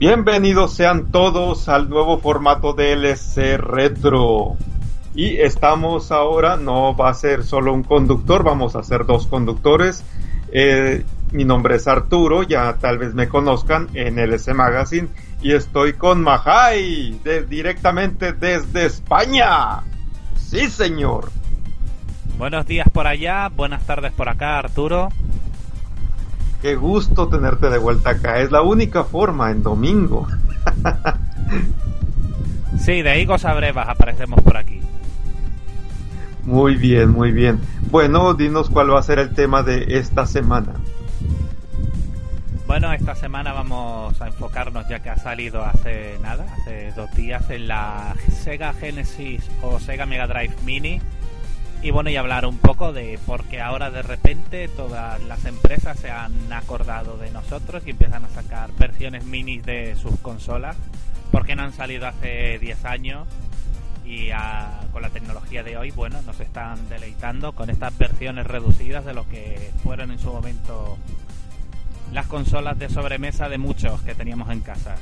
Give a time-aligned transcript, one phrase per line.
[0.00, 4.56] Bienvenidos sean todos al nuevo formato de LC Retro.
[5.12, 10.04] Y estamos ahora, no va a ser solo un conductor, vamos a ser dos conductores.
[10.52, 15.08] Eh, mi nombre es Arturo, ya tal vez me conozcan en LC Magazine.
[15.42, 17.18] Y estoy con Mahai,
[17.48, 19.82] directamente desde España.
[20.36, 21.32] Sí, señor.
[22.38, 25.08] Buenos días por allá, buenas tardes por acá, Arturo.
[26.60, 28.40] Qué gusto tenerte de vuelta acá.
[28.40, 30.26] Es la única forma en domingo.
[32.78, 34.80] sí, de higos a brevas aparecemos por aquí.
[36.44, 37.60] Muy bien, muy bien.
[37.90, 40.74] Bueno, dinos cuál va a ser el tema de esta semana.
[42.66, 47.48] Bueno, esta semana vamos a enfocarnos, ya que ha salido hace nada, hace dos días,
[47.50, 51.00] en la Sega Genesis o Sega Mega Drive Mini
[51.82, 55.98] y bueno, y hablar un poco de por qué ahora de repente todas las empresas
[55.98, 60.76] se han acordado de nosotros y empiezan a sacar versiones minis de sus consolas,
[61.30, 63.28] porque no han salido hace 10 años
[64.04, 64.30] y
[64.92, 69.28] con la tecnología de hoy, bueno, nos están deleitando con estas versiones reducidas de lo
[69.28, 70.96] que fueron en su momento
[72.12, 74.96] las consolas de sobremesa de muchos que teníamos en casa.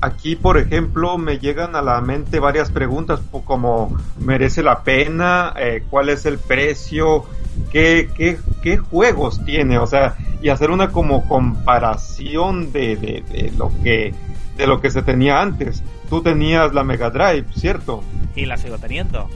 [0.00, 5.52] Aquí, por ejemplo, me llegan a la mente varias preguntas como ¿merece la pena?
[5.58, 7.24] Eh, ¿Cuál es el precio?
[7.72, 9.78] ¿Qué, qué, qué juegos tiene?
[9.78, 14.14] O sea, y hacer una como comparación de, de, lo que
[14.56, 15.82] de lo que se tenía antes.
[16.08, 18.02] Tú tenías la Mega Drive, ¿cierto?
[18.36, 19.28] Y la sigo teniendo.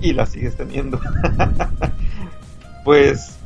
[0.00, 1.00] Y la sigues teniendo.
[2.84, 3.38] pues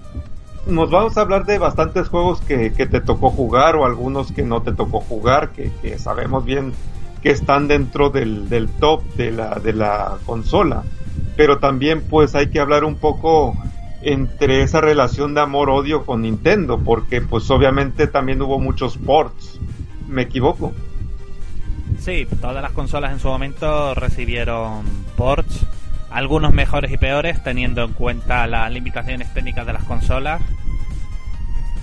[0.66, 4.62] nos vamos a hablar de bastantes juegos que, te tocó jugar o algunos que no
[4.62, 6.72] te tocó jugar, que, sabemos bien
[7.22, 10.84] que están dentro del, del, top de la, de la consola.
[11.36, 13.56] Pero también pues hay que hablar un poco
[14.02, 19.58] entre esa relación de amor-odio con Nintendo, porque pues obviamente también hubo muchos ports.
[20.08, 20.72] ¿Me equivoco?
[21.98, 24.84] Sí, todas las consolas en su momento recibieron
[25.16, 25.66] ports
[26.10, 30.40] algunos mejores y peores teniendo en cuenta las limitaciones técnicas de las consolas.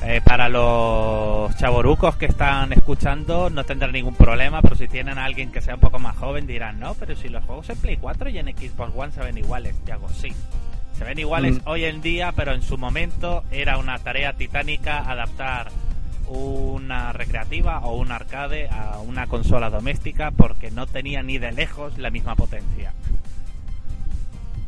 [0.05, 5.23] Eh, para los chaborucos que están escuchando no tendrán ningún problema, pero si tienen a
[5.23, 7.97] alguien que sea un poco más joven dirán, no, pero si los juegos en Play
[7.97, 9.75] 4 y en Xbox One se ven iguales.
[9.87, 10.33] Y hago, sí,
[10.97, 11.69] se ven iguales mm.
[11.69, 15.71] hoy en día, pero en su momento era una tarea titánica adaptar
[16.27, 21.97] una recreativa o un arcade a una consola doméstica porque no tenía ni de lejos
[21.97, 22.92] la misma potencia.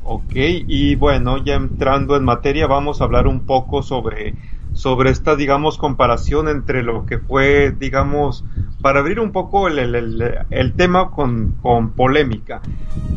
[0.08, 4.36] Ok, y bueno, ya entrando en materia, vamos a hablar un poco sobre,
[4.72, 8.46] sobre esta, digamos, comparación entre lo que fue, digamos,
[8.84, 9.80] para abrir un poco el,
[10.52, 12.62] el, tema con, con, polémica.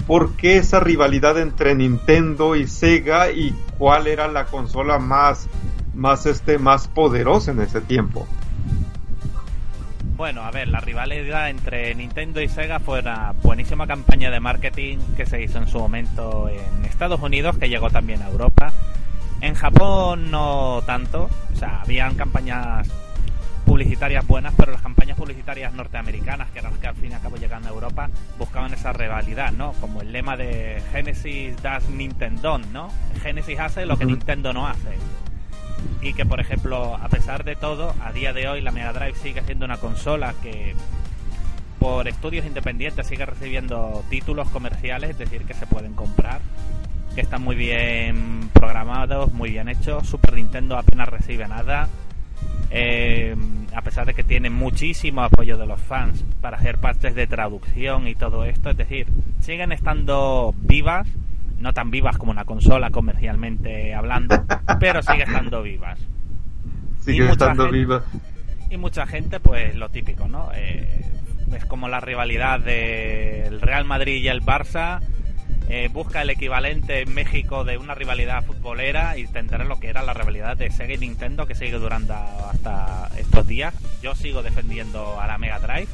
[0.06, 5.46] ¿Por qué esa rivalidad entre Nintendo y Sega y cuál era la consola más,
[5.94, 8.26] más, este, más poderosa en ese tiempo?
[10.18, 14.98] Bueno, a ver, la rivalidad entre Nintendo y Sega fue una buenísima campaña de marketing
[15.16, 18.72] que se hizo en su momento en Estados Unidos, que llegó también a Europa.
[19.40, 22.88] En Japón no tanto, o sea, habían campañas
[23.64, 27.22] publicitarias buenas, pero las campañas publicitarias norteamericanas, que eran las que al fin y al
[27.22, 29.70] cabo llegan a Europa, buscaban esa rivalidad, ¿no?
[29.74, 32.88] Como el lema de Genesis das Nintendo, ¿no?
[33.22, 34.98] Genesis hace lo que Nintendo no hace
[36.00, 39.16] y que por ejemplo a pesar de todo a día de hoy la Mega Drive
[39.16, 40.74] sigue siendo una consola que
[41.78, 46.40] por estudios independientes sigue recibiendo títulos comerciales es decir que se pueden comprar
[47.14, 50.06] que están muy bien programados muy bien hechos.
[50.06, 51.88] Super Nintendo apenas recibe nada
[52.70, 53.34] eh,
[53.74, 58.06] a pesar de que tiene muchísimo apoyo de los fans para hacer partes de traducción
[58.06, 58.70] y todo esto.
[58.70, 59.08] Es decir
[59.40, 61.08] siguen estando vivas
[61.58, 64.44] no tan vivas como una consola comercialmente hablando,
[64.80, 65.98] pero sigue estando vivas.
[67.00, 68.02] Sigue estando viva.
[68.70, 70.50] Y mucha gente, pues lo típico, ¿no?
[70.54, 71.04] Eh,
[71.54, 75.00] es como la rivalidad del Real Madrid y el Barça.
[75.70, 80.02] Eh, busca el equivalente en México de una rivalidad futbolera y tendrá lo que era
[80.02, 83.74] la rivalidad de Sega y Nintendo que sigue durando hasta estos días.
[84.02, 85.88] Yo sigo defendiendo a la Mega Drive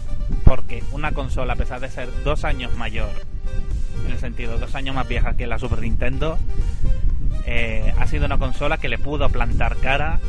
[0.45, 3.11] porque una consola, a pesar de ser dos años mayor
[4.05, 6.39] en el sentido dos años más vieja que la Super Nintendo,
[7.47, 10.21] eh, ha sido una consola que le pudo plantar cara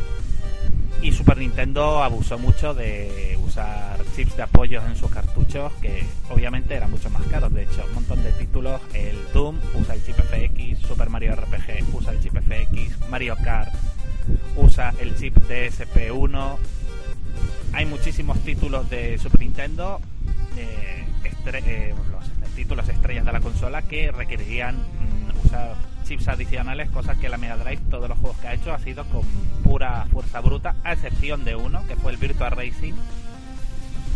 [1.01, 6.73] y Super Nintendo abusó mucho de usar chips de apoyo en sus cartuchos que obviamente
[6.73, 7.53] eran mucho más caros.
[7.53, 11.93] De hecho, un montón de títulos, el Doom usa el chip FX, Super Mario RPG
[11.93, 13.73] usa el chip FX, Mario Kart
[14.55, 16.57] usa el chip DSP1.
[17.73, 19.99] Hay muchísimos títulos de Super Nintendo,
[20.57, 21.93] eh, eh,
[22.55, 27.57] títulos estrellas de la consola que requerirían mm, muchos chips adicionales, cosas que la Mega
[27.57, 29.23] Drive, todos los juegos que ha hecho, ha sido con
[29.63, 32.93] pura fuerza bruta, a excepción de uno, que fue el Virtua Racing.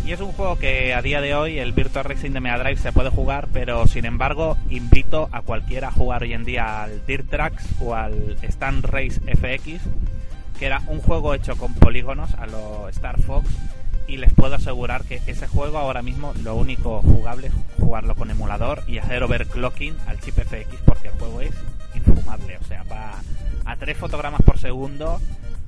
[0.06, 2.78] Y es un juego que a día de hoy el Virtua Racing de Mega Drive
[2.78, 7.06] se puede jugar, pero sin embargo invito a cualquiera a jugar hoy en día al
[7.06, 9.84] Dirt Tracks o al Stand Race FX,
[10.58, 13.50] que era un juego hecho con polígonos a lo Star Fox
[14.10, 18.32] y les puedo asegurar que ese juego ahora mismo lo único jugable es jugarlo con
[18.32, 21.52] emulador y hacer overclocking al chip FX porque el juego es
[21.94, 23.22] infumable, o sea, va
[23.66, 25.22] a 3 fotogramas por segundo.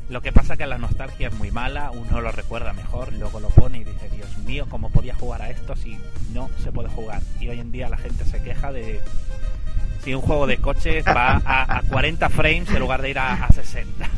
[0.10, 3.50] Lo que pasa que la nostalgia es muy mala, uno lo recuerda mejor, luego lo
[3.50, 5.98] pone y dice, Dios mío, ¿cómo podía jugar a esto si
[6.34, 7.22] no se puede jugar?
[7.40, 9.00] Y hoy en día la gente se queja de
[10.04, 13.52] si un juego de coches va a, 40 frames en lugar de ir a, a
[13.52, 14.10] 60.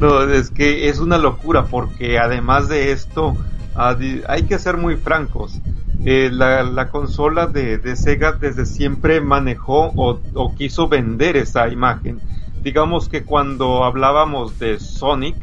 [0.00, 3.36] No, es que es una locura porque además de esto
[3.76, 5.60] hay que ser muy francos.
[6.06, 12.18] Eh, la, consola de, Sega desde siempre manejó o, quiso vender esa imagen.
[12.62, 15.36] Digamos que cuando hablábamos de Sonic,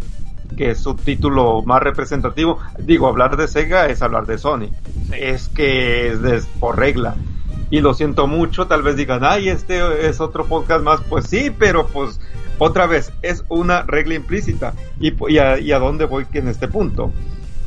[0.55, 4.73] que es su título más representativo, digo, hablar de Sega es hablar de Sonic.
[5.15, 7.15] Es que es por regla.
[7.69, 11.01] Y lo siento mucho, tal vez digan, ay, este es otro podcast más.
[11.01, 12.19] Pues sí, pero pues
[12.59, 14.73] otra vez, es una regla implícita.
[14.99, 17.11] ¿Y, y, a, dónde voy en este punto?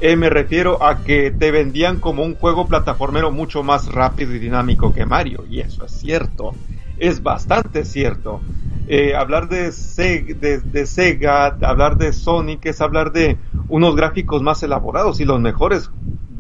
[0.01, 4.39] Eh, me refiero a que te vendían como un juego plataformero mucho más rápido y
[4.39, 5.45] dinámico que Mario.
[5.49, 6.55] Y eso es cierto.
[6.99, 8.41] Es bastante cierto.
[8.89, 13.37] Eh, hablar de, de, Sega, hablar de Sonic, es hablar de
[13.69, 15.91] unos gráficos más elaborados y los mejores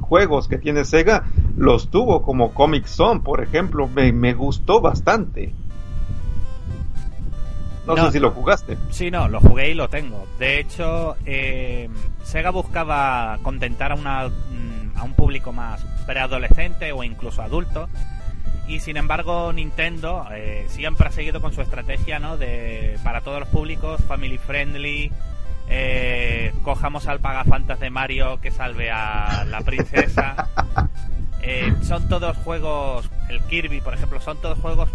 [0.00, 1.25] juegos que tiene Sega
[1.56, 3.88] los tuvo como Comic Zone, por ejemplo.
[3.88, 5.52] Me gustó bastante.
[7.96, 8.76] No, sé si lo jugaste.
[8.90, 10.26] Sí, no, lo jugué y lo tengo.
[10.38, 11.88] De hecho, eh,
[12.22, 17.88] Sega buscaba contentar a, una, mm, a un público más preadolescente o incluso adulto.
[18.66, 22.37] Y sin embargo, Nintendo eh, siempre ha seguido con su estrategia ¿no?
[22.37, 25.10] de para todos los públicos, family friendly.
[25.69, 30.48] Eh, cojamos al pagafantas de Mario que salve a la princesa.
[31.82, 34.88] son todos juegos, el Kirby, por ejemplo, son todos juegos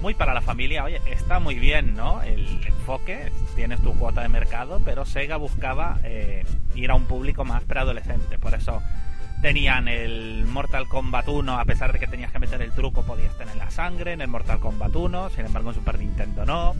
[0.00, 0.84] muy para la familia.
[0.84, 2.22] Oye, está muy bien, ¿no?
[2.22, 6.44] El enfoque, tienes tu cuota de mercado, pero Sega buscaba eh,
[6.74, 8.38] ir a un público más preadolescente.
[8.38, 8.82] Por eso
[9.42, 13.36] tenían el Mortal Kombat 1, a pesar de que tenías que meter el truco, podías
[13.38, 16.74] tener la sangre en el Mortal Kombat 1, sin embargo en Super Nintendo no.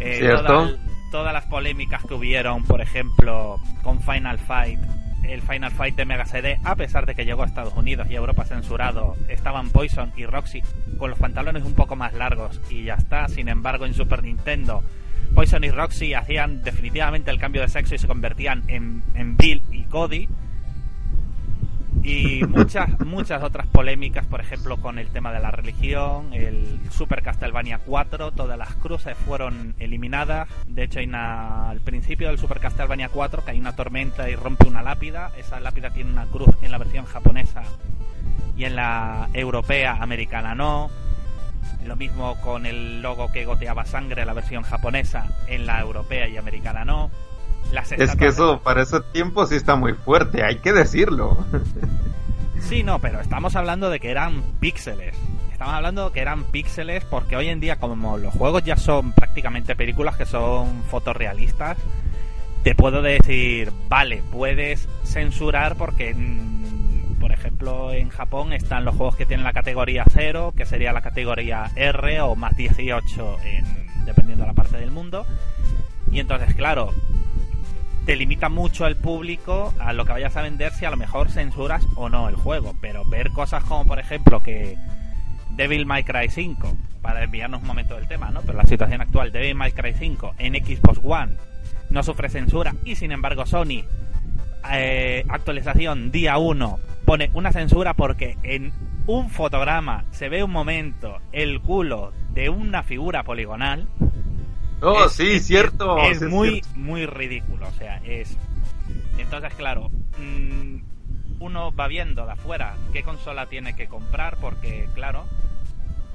[0.00, 0.76] Eh, ¿Cierto?
[1.10, 4.78] todas las polémicas que hubieron, por ejemplo, con Final Fight
[5.24, 8.14] el Final Fight de Mega CD, a pesar de que llegó a Estados Unidos y
[8.14, 10.62] Europa censurado, estaban Poison y Roxy
[10.98, 13.28] con los pantalones un poco más largos y ya está.
[13.28, 14.82] Sin embargo, en Super Nintendo,
[15.34, 19.62] Poison y Roxy hacían definitivamente el cambio de sexo y se convertían en, en Bill
[19.70, 20.28] y Cody
[22.02, 27.22] y muchas muchas otras polémicas, por ejemplo, con el tema de la religión, el Super
[27.22, 30.48] Castlevania 4, todas las cruces fueron eliminadas.
[30.66, 34.68] De hecho, hay al principio del Super Castlevania 4 que hay una tormenta y rompe
[34.68, 35.30] una lápida.
[35.36, 37.62] Esa lápida tiene una cruz en la versión japonesa
[38.56, 40.90] y en la europea americana no.
[41.84, 46.36] Lo mismo con el logo que goteaba sangre, la versión japonesa, en la europea y
[46.36, 47.10] americana no
[47.72, 51.44] es que eso para ese tiempo sí está muy fuerte, hay que decirlo.
[52.60, 55.14] Sí, no, pero estamos hablando de que eran píxeles.
[55.52, 59.12] Estamos hablando de que eran píxeles porque hoy en día, como los juegos ya son
[59.12, 61.76] prácticamente películas que son fotorrealistas,
[62.62, 69.16] te puedo decir, vale, puedes censurar porque, mm, por ejemplo, en Japón están los juegos
[69.16, 73.36] que tienen la categoría 0, que sería la categoría R o más 18,
[74.04, 75.26] dependiendo de la parte del mundo.
[76.10, 76.92] Y entonces, claro,
[78.08, 81.30] te limita mucho al público a lo que vayas a vender si a lo mejor
[81.30, 82.74] censuras o no el juego.
[82.80, 84.78] Pero ver cosas como, por ejemplo, que
[85.50, 88.40] Devil May Cry 5, para enviarnos un momento del tema, ¿no?
[88.40, 91.34] Pero la situación actual, Devil May Cry 5 en Xbox One
[91.90, 93.84] no sufre censura y sin embargo Sony,
[94.72, 98.72] eh, actualización día 1, pone una censura porque en
[99.06, 103.86] un fotograma se ve un momento el culo de una figura poligonal
[104.80, 105.98] Oh, sí, cierto.
[105.98, 107.66] Es, muy, muy ridículo.
[107.68, 108.36] O sea, es.
[109.18, 110.80] Entonces, claro, mm,
[111.40, 115.24] uno va viendo de afuera qué consola tiene que comprar, porque, claro,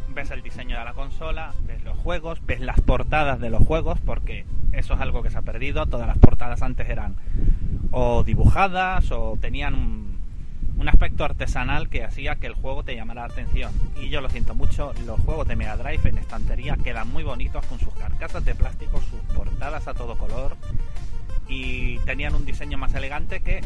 [0.09, 3.99] ves el diseño de la consola, ves los juegos, ves las portadas de los juegos,
[4.05, 5.85] porque eso es algo que se ha perdido.
[5.85, 7.17] Todas las portadas antes eran
[7.91, 10.12] o dibujadas o tenían
[10.83, 13.71] un aspecto artesanal que hacía que el juego te llamara la atención.
[14.01, 17.65] Y yo lo siento mucho, los juegos de Mega Drive en estantería quedan muy bonitos
[17.67, 20.57] con sus carcasas de plástico, sus portadas a todo color
[21.47, 23.61] y tenían un diseño más elegante que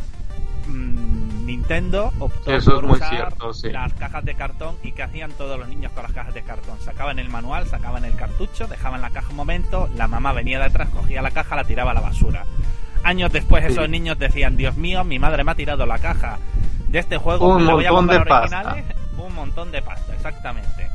[0.67, 3.69] mm, Nintendo optó Eso por es muy usar cierto, sí.
[3.71, 6.79] las cajas de cartón y que hacían todos los niños con las cajas de cartón.
[6.81, 10.89] Sacaban el manual, sacaban el cartucho, dejaban la caja un momento, la mamá venía detrás,
[10.89, 12.45] cogía la caja, la tiraba a la basura.
[13.03, 13.71] Años después Sí.
[13.71, 16.37] esos niños decían, Dios mío, mi madre me ha tirado la caja
[16.89, 18.59] de este juego, Un voy a montón de pasta.
[18.59, 18.95] originales".
[19.17, 20.89] Un montón de pasta, exactamente.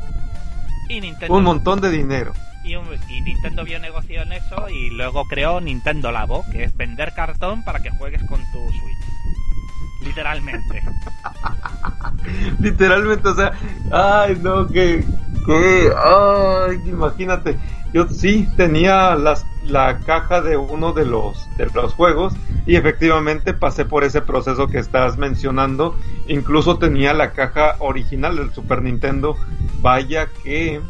[0.88, 2.32] Y Nintendo Un montón de dinero.
[2.64, 6.76] y, un- y Nintendo vio negocio en eso y luego creó Nintendo Labo, que es
[6.76, 10.04] vender cartón para que juegues con tu Switch.
[10.04, 10.82] Literalmente.
[12.58, 13.52] Literalmente, o sea,
[13.92, 15.04] ay, no, que,
[15.44, 17.56] que, ay, imagínate.
[17.92, 22.34] Yo sí tenía las, la caja de uno de los, de los juegos
[22.66, 25.96] y efectivamente pasé por ese proceso que estás mencionando.
[26.26, 29.37] Incluso tenía la caja original del Super Nintendo.
[29.82, 30.80] Vaya que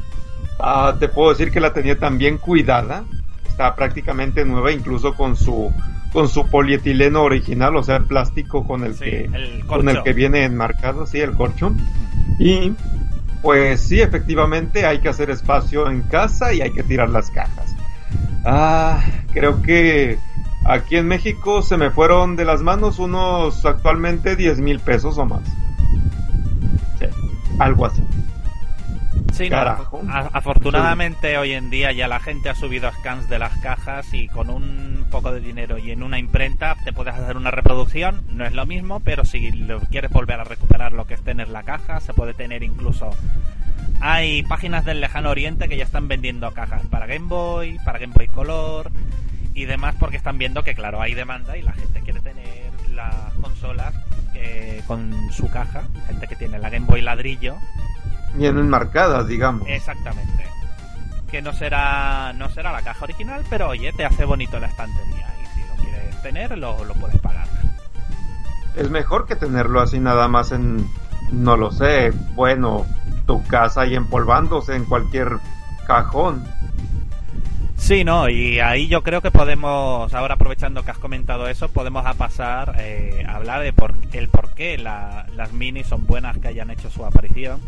[0.61, 3.05] ah, te puedo decir que la tenía también cuidada.
[3.49, 5.73] Está prácticamente nueva, incluso con su
[6.13, 10.03] con su polietileno original, o sea, el plástico con el Sí, que el con el
[10.03, 11.73] que viene enmarcado, sí, el corcho.
[12.39, 12.75] Y
[13.43, 17.75] pues sí, efectivamente hay que hacer espacio en casa y hay que tirar las cajas.
[18.45, 20.19] Ah, creo que
[20.65, 25.27] aquí en México se me fueron de las manos unos actualmente 10 mil pesos o
[25.27, 25.43] más.
[26.99, 27.07] Sí,
[27.59, 28.03] algo así.
[29.33, 33.57] Sí, no, a- afortunadamente hoy en día ya la gente ha subido scans de las
[33.59, 37.51] cajas y con un poco de dinero y en una imprenta te puedes hacer una
[37.51, 38.23] reproducción.
[38.31, 41.49] No es lo mismo, pero si lo quieres volver a recuperar lo que es tener
[41.49, 43.11] la caja, se puede tener incluso.
[44.01, 48.13] Hay páginas del lejano oriente que ya están vendiendo cajas para Game Boy, para Game
[48.15, 48.91] Boy Color
[49.55, 53.33] y demás porque están viendo que claro hay demanda y la gente quiere tener las
[53.41, 53.95] consolas
[54.35, 55.85] eh, con su caja.
[56.07, 57.57] Gente que tiene la Game Boy ladrillo
[58.35, 59.69] Bien enmarcadas, digamos.
[59.69, 60.47] Exactamente.
[61.31, 65.27] Que no será no será la caja original, pero oye, te hace bonito la estantería.
[65.43, 67.47] Y si lo quieres tener, lo, lo puedes pagar.
[68.77, 70.87] Es mejor que tenerlo así nada más en,
[71.31, 72.87] no lo sé, bueno,
[73.27, 75.39] tu casa y empolvándose en cualquier
[75.87, 76.45] cajón.
[77.77, 82.07] Sí, no, y ahí yo creo que podemos, ahora aprovechando que has comentado eso, podemos
[82.07, 86.39] a pasar eh, a hablar de por, el por qué la- las minis son buenas
[86.39, 87.61] que hayan hecho su aparición.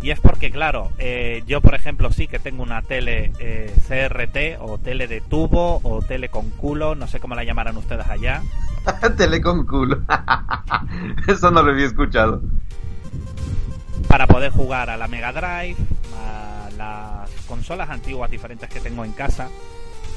[0.00, 4.60] Y es porque, claro, eh, yo por ejemplo sí que tengo una tele eh, CRT
[4.60, 8.42] o tele de tubo o tele con culo, no sé cómo la llamarán ustedes allá.
[9.16, 10.02] Tele con culo.
[11.26, 12.40] Eso no lo había escuchado.
[14.08, 15.76] para poder jugar a la Mega Drive,
[16.16, 19.48] a las consolas antiguas diferentes que tengo en casa.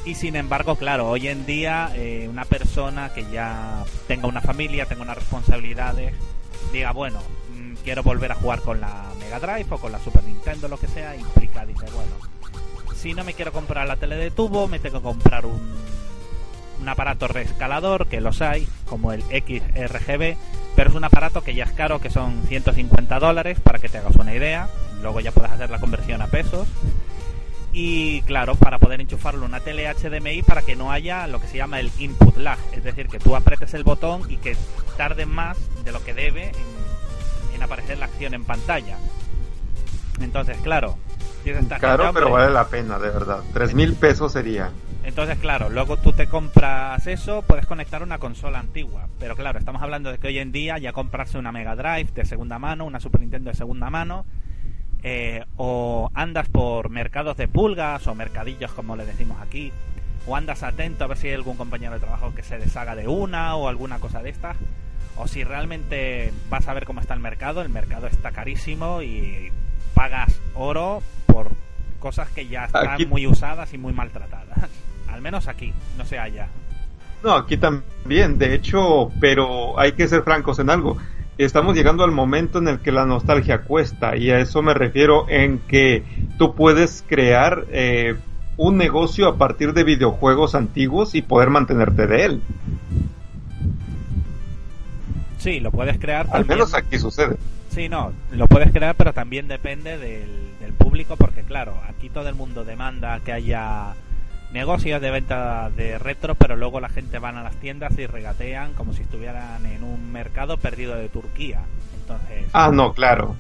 [0.06, 4.86] Y sin embargo, claro, hoy en día eh, una persona que ya tenga una familia,
[4.86, 6.14] tenga unas responsabilidades,
[6.72, 7.20] diga, bueno,
[7.82, 10.88] quiero volver a jugar con la Mega Drive o con la Super Nintendo, lo que
[10.88, 12.12] sea, implica, dice, bueno,
[12.96, 15.60] si no me quiero comprar la tele de tubo, me tengo que comprar un,
[16.82, 20.36] un aparato reescalador, que los hay, como el XRGB,
[20.76, 23.98] pero es un aparato que ya es caro, que son 150 dólares, para que te
[23.98, 24.70] hagas una idea.
[25.02, 26.68] Luego ya puedes hacer la conversión a pesos.
[27.74, 31.58] Y claro, para poder enchufarlo una tele HDMI para que no haya lo que se
[31.58, 34.58] llama el input lag, es decir, que tú apretes el botón y que
[34.98, 36.91] tarde más de lo que debe en,
[37.62, 38.98] aparecer la acción en pantalla.
[40.20, 40.98] Entonces, claro,
[41.44, 43.40] dices, "Esta Caro, gente, pero hombre, vale la pena, de verdad.
[43.54, 44.72] Tres mil pesos sería.
[45.04, 49.08] entonces, claro, luego tú te compras eso, puedes conectar una consola antigua.
[49.20, 52.26] Pero claro, estamos hablando de que hoy en día ya comprarse una Mega Drive de
[52.26, 54.26] segunda mano, una Super Nintendo de segunda mano,
[55.04, 59.72] eh, o andas por mercados de pulgas o mercadillos como le decimos aquí,
[60.28, 63.08] o andas atento a ver si hay algún compañero de trabajo que se deshaga de
[63.08, 64.56] una o alguna cosa de estas,
[65.22, 69.52] o si realmente vas a ver cómo está el mercado, el mercado está carísimo y
[69.94, 71.52] pagas oro por
[72.00, 74.58] cosas que ya están Aquí- muy usadas y muy maltratadas.
[75.08, 76.48] Al menos aquí, no sé allá.
[77.24, 80.98] No, aquí también, de hecho, pero hay que ser francos en algo.
[81.38, 85.30] Estamos llegando al momento en el que la nostalgia cuesta y a eso me refiero
[85.30, 86.04] en que
[86.40, 88.16] tú puedes crear eh,
[88.58, 92.42] un negocio a partir de videojuegos antiguos y poder mantenerte de él.
[95.42, 96.26] Sí, lo puedes crear.
[96.28, 96.60] Al también.
[96.60, 97.36] menos aquí sucede.
[97.70, 100.30] Sí, no, lo puedes crear, pero también depende del,
[100.60, 103.94] del público, porque claro, aquí todo el mundo demanda que haya
[104.54, 108.74] negocios de venta de retro, pero luego la gente van a las tiendas y regatean
[108.74, 111.62] como si estuvieran en un mercado perdido de Turquía.
[112.02, 113.36] Entonces, Ah, no, claro.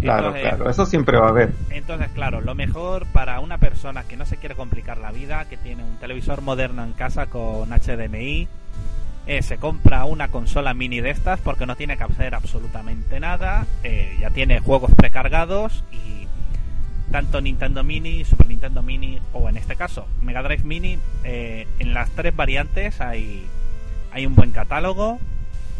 [0.00, 0.70] Claro, Entonces- claro.
[0.70, 1.52] Eso siempre va a haber.
[1.68, 5.58] entonces, claro, lo mejor para una persona que no se quiere complicar la vida, que
[5.58, 8.48] tiene un televisor moderno en casa con HDMI,
[9.26, 13.66] eh, se compra una consola mini de estas porque no tiene que hacer absolutamente nada,
[13.82, 16.26] eh, ya tiene juegos precargados y
[17.10, 21.94] tanto Nintendo Mini, Super Nintendo Mini o en este caso Mega Drive Mini, eh, en
[21.94, 23.46] las tres variantes hay,
[24.12, 25.18] hay un buen catálogo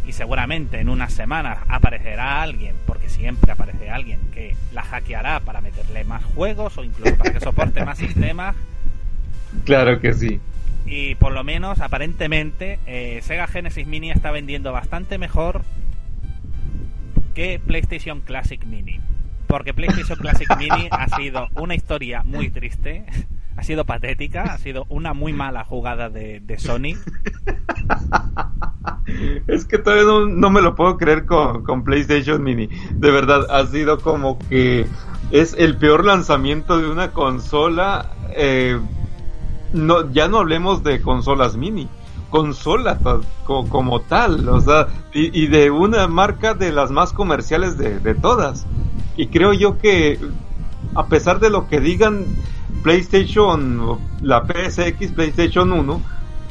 [0.07, 5.61] y seguramente en unas semanas aparecerá alguien, porque siempre aparece alguien que la hackeará para
[5.61, 8.55] meterle más juegos o incluso para que soporte más sistemas.
[9.65, 10.41] Claro que sí.
[10.87, 15.63] Y por lo menos, aparentemente, eh, Sega Genesis Mini está vendiendo bastante mejor
[17.35, 19.01] que PlayStation Classic Mini.
[19.47, 23.05] Porque PlayStation Classic Mini ha sido una historia muy triste
[23.57, 26.97] ha sido patética, ha sido una muy mala jugada de, Sony.
[29.47, 32.69] Es que todavía no, me lo puedo creer con, PlayStation Mini.
[32.93, 34.87] De verdad, ha sido como que
[35.31, 38.11] es el peor lanzamiento de una consola.
[38.37, 38.79] Eh,
[39.75, 41.89] no, ya no hablemos de consolas mini,
[42.31, 42.99] consola
[43.45, 48.67] como, tal, o sea, y, de una marca de las más comerciales de, de todas.
[49.17, 50.19] Y creo yo que,
[50.95, 52.25] a pesar de lo que digan,
[52.83, 56.01] PlayStation, la PSX, PlayStation 1,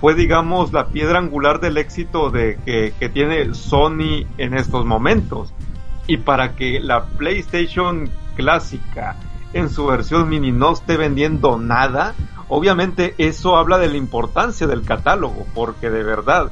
[0.03, 5.53] fue digamos la piedra angular del éxito de que, tiene Sony en estos momentos.
[6.07, 9.15] Y para que la PlayStation clásica
[9.53, 12.15] en su versión mini no esté vendiendo nada,
[12.49, 16.51] obviamente eso habla de la importancia del catálogo, porque de verdad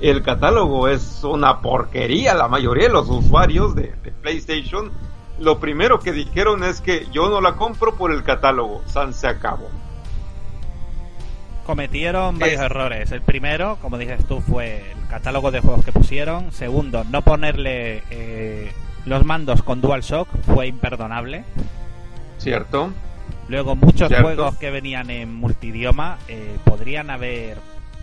[0.00, 2.34] el catálogo es una porquería.
[2.34, 4.92] La mayoría de los usuarios de PlayStation
[5.38, 8.82] lo primero que dijeron es que yo no la compro por el catálogo.
[8.86, 9.68] San se acabó.
[11.64, 13.12] Cometieron varios errores.
[13.12, 16.50] El primero, como dices tú, fue el catálogo de juegos que pusieron.
[16.50, 18.72] Segundo, no ponerle eh,
[19.04, 21.44] los mandos con DualShock fue imperdonable.
[22.38, 22.90] Cierto.
[23.48, 27.56] Luego, muchos juegos que venían en multidioma eh, podrían haber,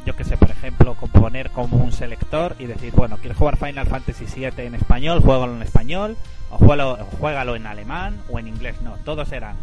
[0.04, 3.86] yo que sé, por ejemplo, poner como un selector y decir, bueno, quiero jugar Final
[3.86, 6.18] Fantasy VII en español, juego en español
[6.50, 9.56] o juégalo, en alemán o en inglés, no, todos eran,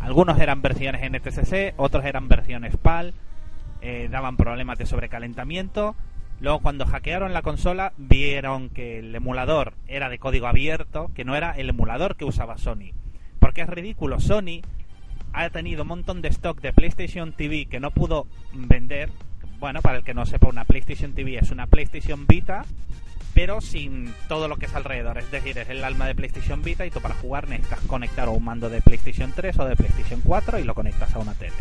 [0.00, 3.14] algunos eran versiones NTSC, otros eran versiones PAL,
[3.82, 5.94] eh, daban problemas de sobrecalentamiento,
[6.40, 11.36] luego cuando hackearon la consola vieron que el emulador era de código abierto, que no
[11.36, 12.90] era el emulador que usaba Sony,
[13.38, 14.62] porque es ridículo, Sony
[15.32, 19.10] ha tenido un montón de stock de PlayStation TV que no pudo vender,
[19.58, 22.64] bueno, para el que no sepa, una PlayStation TV es una PlayStation Vita
[23.34, 25.18] pero sin todo lo que es alrededor.
[25.18, 28.30] Es decir, es el alma de PlayStation Vita y tú para jugar necesitas conectar a
[28.30, 31.52] un mando de PlayStation 3 o de PlayStation 4 y lo conectas a una tele.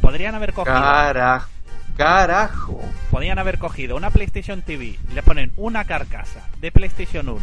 [0.00, 0.74] Podrían haber cogido.
[0.74, 1.50] Carajo.
[1.96, 2.80] Carajo.
[3.10, 7.40] Podrían haber cogido una PlayStation TV, le ponen una carcasa de PlayStation 1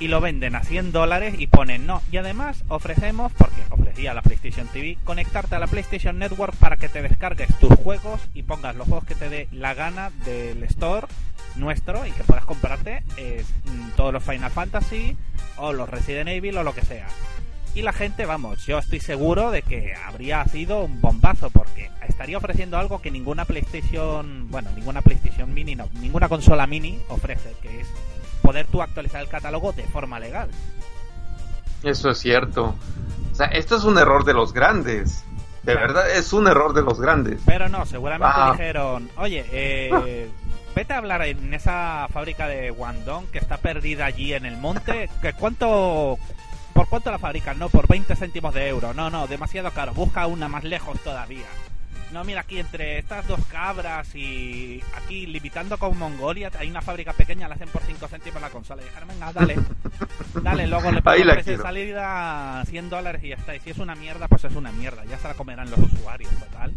[0.00, 2.02] y lo venden a 100 dólares y ponen no.
[2.10, 6.88] Y además ofrecemos, porque ofrecía la PlayStation TV, conectarte a la PlayStation Network para que
[6.88, 11.06] te descargues tus juegos y pongas los juegos que te dé la gana del store
[11.56, 13.44] nuestro y que puedas comprarte eh,
[13.96, 15.16] todos los Final Fantasy
[15.56, 17.06] o los Resident Evil o lo que sea.
[17.74, 22.36] Y la gente, vamos, yo estoy seguro de que habría sido un bombazo porque estaría
[22.36, 27.80] ofreciendo algo que ninguna PlayStation, bueno, ninguna PlayStation Mini, no, ninguna consola Mini ofrece, que
[27.80, 27.86] es
[28.42, 30.50] poder tú actualizar el catálogo de forma legal.
[31.82, 32.74] Eso es cierto.
[33.32, 35.24] O sea, esto es un error de los grandes.
[35.62, 37.40] De verdad, es un error de los grandes.
[37.46, 38.50] Pero no, seguramente ah.
[38.52, 40.28] dijeron, oye, eh,
[40.74, 45.08] vete a hablar en esa fábrica de Guangdong que está perdida allí en el monte.
[45.20, 46.18] que ¿Cuánto
[46.72, 47.58] ¿Por cuánto la fabrican?
[47.58, 48.94] No, por 20 céntimos de euro.
[48.94, 49.92] No, no, demasiado caro.
[49.92, 51.46] Busca una más lejos todavía.
[52.12, 57.14] No, mira, aquí entre estas dos cabras y aquí limitando con Mongolia, hay una fábrica
[57.14, 58.82] pequeña, la hacen por 5 céntimos la consola.
[58.82, 59.56] Y dijeron, venga, dale,
[60.42, 63.56] dale, luego le pongo precio de salida 100 dólares y ya está.
[63.56, 65.04] Y si es una mierda, pues es una mierda.
[65.06, 66.74] Ya se la comerán los usuarios, total.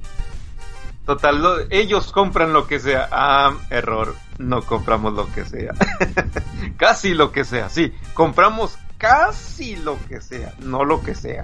[1.06, 3.10] Total, ellos compran lo que sea.
[3.12, 5.74] Ah, error, no compramos lo que sea.
[6.78, 7.94] casi lo que sea, sí.
[8.14, 11.44] Compramos casi lo que sea, no lo que sea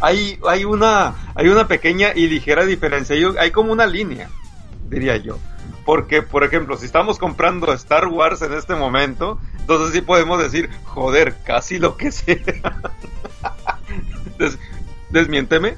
[0.00, 3.16] hay, hay, una, hay una pequeña y ligera diferencia.
[3.38, 4.28] Hay como una línea,
[4.88, 5.38] diría yo.
[5.84, 10.68] Porque, por ejemplo, si estamos comprando Star Wars en este momento, entonces sí podemos decir,
[10.84, 12.36] joder, casi lo que sea.
[15.10, 15.76] desmiénteme.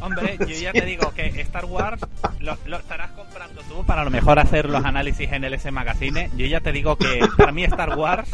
[0.00, 2.02] Hombre, yo ya te digo que Star Wars
[2.40, 5.70] lo, lo, estarás comprando tú para a lo mejor hacer los análisis en el S
[5.70, 6.30] Magazine.
[6.36, 8.28] Yo ya te digo que para mí Star Wars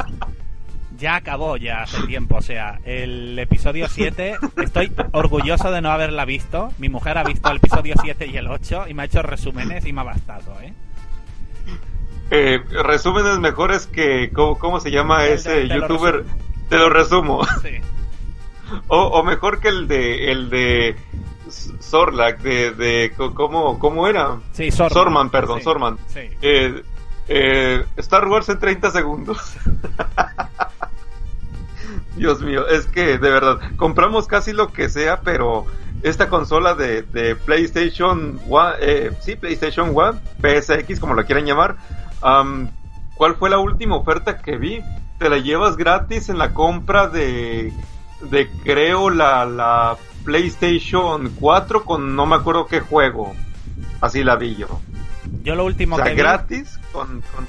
[0.98, 2.36] ya acabó ya hace tiempo.
[2.36, 6.70] O sea, el episodio 7, estoy orgulloso de no haberla visto.
[6.78, 9.86] Mi mujer ha visto el episodio 7 y el 8 y me ha hecho resúmenes
[9.86, 10.72] y me ha bastado, ¿eh?
[12.30, 14.30] eh resúmenes mejores que.
[14.32, 16.24] ¿Cómo, se llama ese youtuber?
[16.68, 17.44] te lo resumo.
[17.62, 17.70] Sí.
[18.88, 20.30] O, mejor que el de.
[20.30, 20.94] El de
[21.80, 24.40] Sorlak, de, de ¿cómo, ¿cómo era?
[24.52, 25.30] Sí, Sorman.
[25.30, 25.96] perdón, Sorman.
[26.08, 26.28] Sí.
[26.42, 26.82] Eh,
[27.28, 29.38] eh, Star Wars en 30 segundos.
[32.16, 35.66] Dios mío, es que de verdad, compramos casi lo que sea, pero
[36.02, 41.76] esta consola de, PlayStation One, eh, sí, PlayStation One, PSX, como la quieran llamar,
[43.14, 44.80] ¿cuál fue la última oferta que vi?
[45.18, 47.72] Te la llevas gratis en la compra de,
[48.22, 53.34] de creo, la, la PlayStation 4 con no me acuerdo qué juego.
[54.00, 54.80] Así la vi yo.
[55.42, 57.46] Yo lo último O sea, que vi- gratis con, con-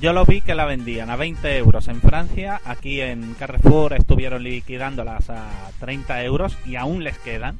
[0.00, 4.42] Yo lo vi que la vendían a 20 euros en Francia, aquí en Carrefour estuvieron
[4.42, 5.48] liquidándolas a
[5.80, 7.58] 30 euros y aún les quedan.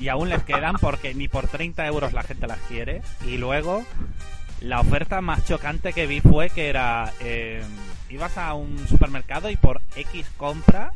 [0.00, 3.00] Y aún les quedan porque ni por 30 euros la gente las quiere.
[3.26, 3.84] Y luego,
[4.60, 7.62] la oferta más chocante que vi fue que era, eh,
[8.10, 10.92] ibas a un supermercado y por X compra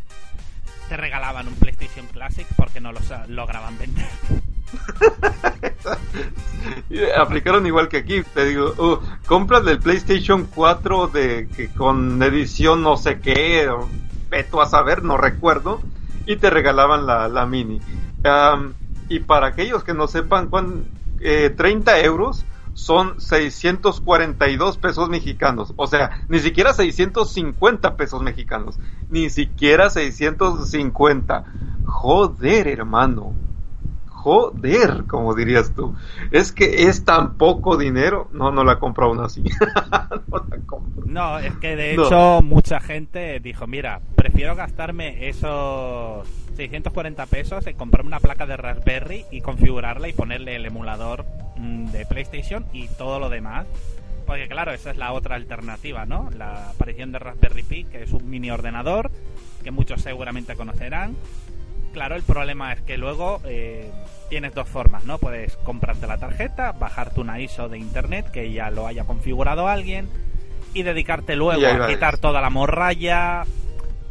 [0.88, 4.06] te regalaban un PlayStation Classic porque no los lograban vender.
[7.18, 12.82] aplicaron igual que aquí, te digo, uh, compras del PlayStation 4 de que con edición
[12.82, 13.88] no sé qué, o
[14.60, 15.80] a saber, no recuerdo,
[16.26, 17.80] y te regalaban la, mini.
[19.08, 20.84] Y para aquellos que no sepan, cuán,
[21.20, 25.72] eh, 30 euros son 642 pesos mexicanos.
[25.76, 28.78] O sea, ni siquiera 650 pesos mexicanos.
[29.10, 31.44] Ni siquiera 650.
[31.84, 33.34] Joder, hermano.
[34.28, 35.94] Joder, como dirías tú.
[36.30, 38.28] Es que es tan poco dinero.
[38.34, 39.42] No, no la compro aún así.
[40.28, 41.06] no la compro.
[41.06, 42.04] No, es que de No.
[42.04, 48.58] hecho mucha gente dijo, mira, prefiero gastarme esos 640 pesos en comprarme una placa de
[48.58, 51.24] Raspberry y configurarla y ponerle el emulador
[51.56, 53.66] mm, de PlayStation y todo lo demás.
[54.26, 56.28] Porque claro, esa es la otra alternativa, ¿no?
[56.36, 59.10] La aparición de Raspberry Pi, que es un mini ordenador
[59.64, 61.16] que muchos seguramente conocerán.
[61.92, 63.90] Claro, el problema es que luego eh,
[64.28, 65.18] tienes dos formas, ¿no?
[65.18, 70.08] Puedes comprarte la tarjeta, bajarte una ISO de internet que ya lo haya configurado alguien
[70.74, 73.44] y dedicarte luego Y a quitar toda la morralla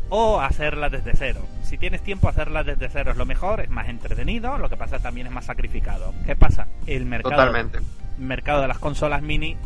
[0.10, 1.42] o hacerla desde cero.
[1.63, 5.00] Si tienes tiempo, hacerla desde cero es lo mejor, es más entretenido, lo que pasa
[5.00, 6.13] también es más sacrificado.
[6.26, 6.68] ¿Qué pasa?
[6.86, 7.80] El mercado, Totalmente.
[8.18, 9.58] mercado de las consolas mini,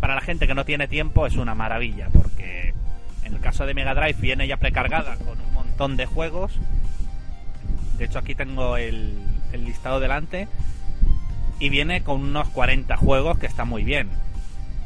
[0.00, 2.74] para la gente que no tiene tiempo, es una maravilla, porque
[3.24, 6.58] en el caso de Mega Drive viene ya precargada con un montón de juegos.
[7.98, 9.18] De hecho, aquí tengo el,
[9.52, 10.48] el listado delante.
[11.60, 14.08] Y viene con unos 40 juegos que está muy bien.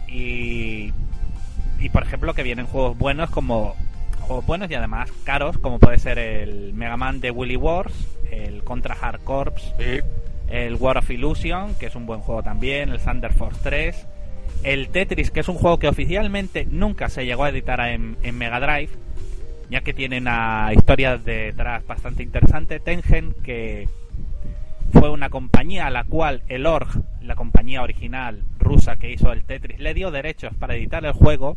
[0.08, 0.92] Y,
[1.80, 3.74] y por ejemplo, que vienen juegos buenos como.
[4.20, 7.92] Juegos buenos y además caros, como puede ser el Mega Man de Willy Wars,
[8.30, 9.98] el Contra Hard Corps, Sí.
[10.48, 14.06] el War of Illusion, que es un buen juego también, el Thunder Force 3,
[14.62, 18.38] el Tetris, que es un juego que oficialmente nunca se llegó a editar en, en
[18.38, 18.90] Mega Drive,
[19.72, 22.78] ya que tiene una historia detrás bastante interesante.
[22.78, 23.88] Tengen, que
[24.92, 29.44] fue una compañía a la cual el ORG, la compañía original rusa que hizo el
[29.44, 31.56] Tetris, le dio derechos para editar el juego,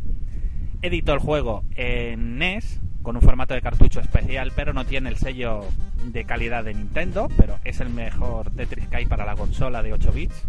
[0.80, 5.18] editó el juego en NES con un formato de cartucho especial, pero no tiene el
[5.18, 5.66] sello
[6.06, 9.92] de calidad de Nintendo, pero es el mejor Tetris que hay para la consola de
[9.92, 10.42] 8 bits.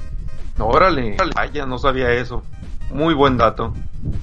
[0.58, 1.17] Órale.
[1.36, 2.45] Vaya, no sabía eso.
[2.91, 3.73] Muy buen dato.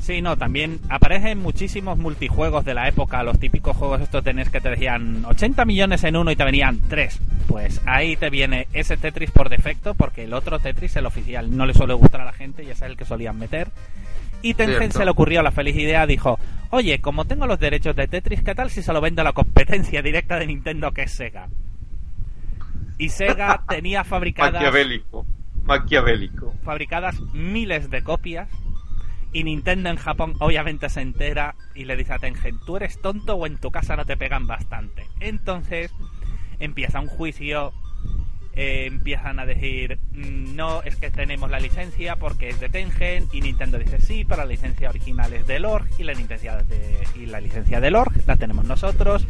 [0.01, 4.49] Sí, no, también aparecen muchísimos multijuegos de la época, los típicos juegos estos de NES
[4.49, 7.21] que te decían 80 millones en uno y te venían 3.
[7.47, 11.67] Pues ahí te viene ese Tetris por defecto, porque el otro Tetris, el oficial, no
[11.67, 13.69] le suele gustar a la gente y ese es el que solían meter.
[14.41, 14.99] Y Tengen Cierto.
[14.99, 16.39] se le ocurrió la feliz idea, dijo,
[16.71, 19.33] oye, como tengo los derechos de Tetris, ¿qué tal si se lo vendo a la
[19.33, 21.49] competencia directa de Nintendo que es Sega?
[22.99, 24.63] Y Sega tenía fabricadas
[25.65, 26.55] Maquiavélico.
[26.65, 28.49] Fabricadas miles de copias
[29.33, 33.35] y Nintendo en Japón obviamente se entera y le dice a Tengen, tú eres tonto
[33.35, 35.07] o en tu casa no te pegan bastante.
[35.21, 35.91] Entonces
[36.61, 37.73] empieza un juicio,
[38.55, 43.27] eh, empiezan a decir, "Mm, no, es que tenemos la licencia porque es de Tengen
[43.33, 46.99] y Nintendo dice, sí, pero la licencia original es del ORG y la licencia de,
[47.17, 49.27] y la licencia del ORG la tenemos nosotros.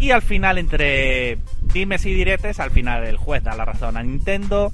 [0.00, 1.38] Y al final, entre
[1.74, 4.72] dimes y diretes, al final el juez da la razón a Nintendo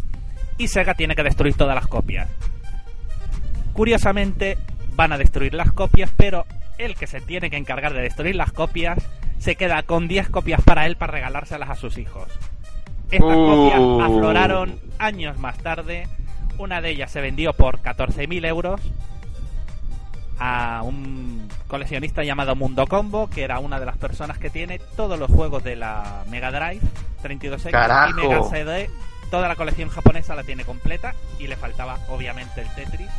[0.61, 2.29] y Sega tiene que destruir todas las copias.
[3.73, 4.59] Curiosamente,
[4.95, 6.45] van a destruir las copias, pero
[6.77, 8.99] el que se tiene que encargar de destruir las copias
[9.39, 12.29] se queda con 10 copias para él para regalárselas a sus hijos.
[13.11, 13.47] Estas Uh.
[13.47, 16.07] copias afloraron años más tarde.
[16.59, 18.83] Una de ellas se vendió por 14.000 euros
[20.39, 25.19] a un coleccionista llamado Mundo Combo, que era una de las personas que tiene todos
[25.19, 26.81] los juegos de la Mega Drive,
[27.23, 28.15] 32X y.
[28.15, 28.91] Mega CD.
[29.31, 33.11] Toda la colección japonesa la tiene completa y le faltaba obviamente el Tetris.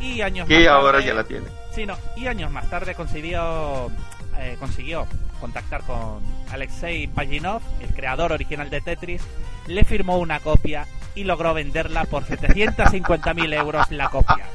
[0.00, 1.46] Y años más Que tarde, ahora ya la tiene.
[1.72, 3.90] Sí, no, y años más tarde consiguió,
[4.38, 5.06] eh, consiguió
[5.40, 9.22] contactar con Alexei Pajinov, el creador original de Tetris,
[9.66, 14.46] le firmó una copia y logró venderla por 750.000 euros la copia.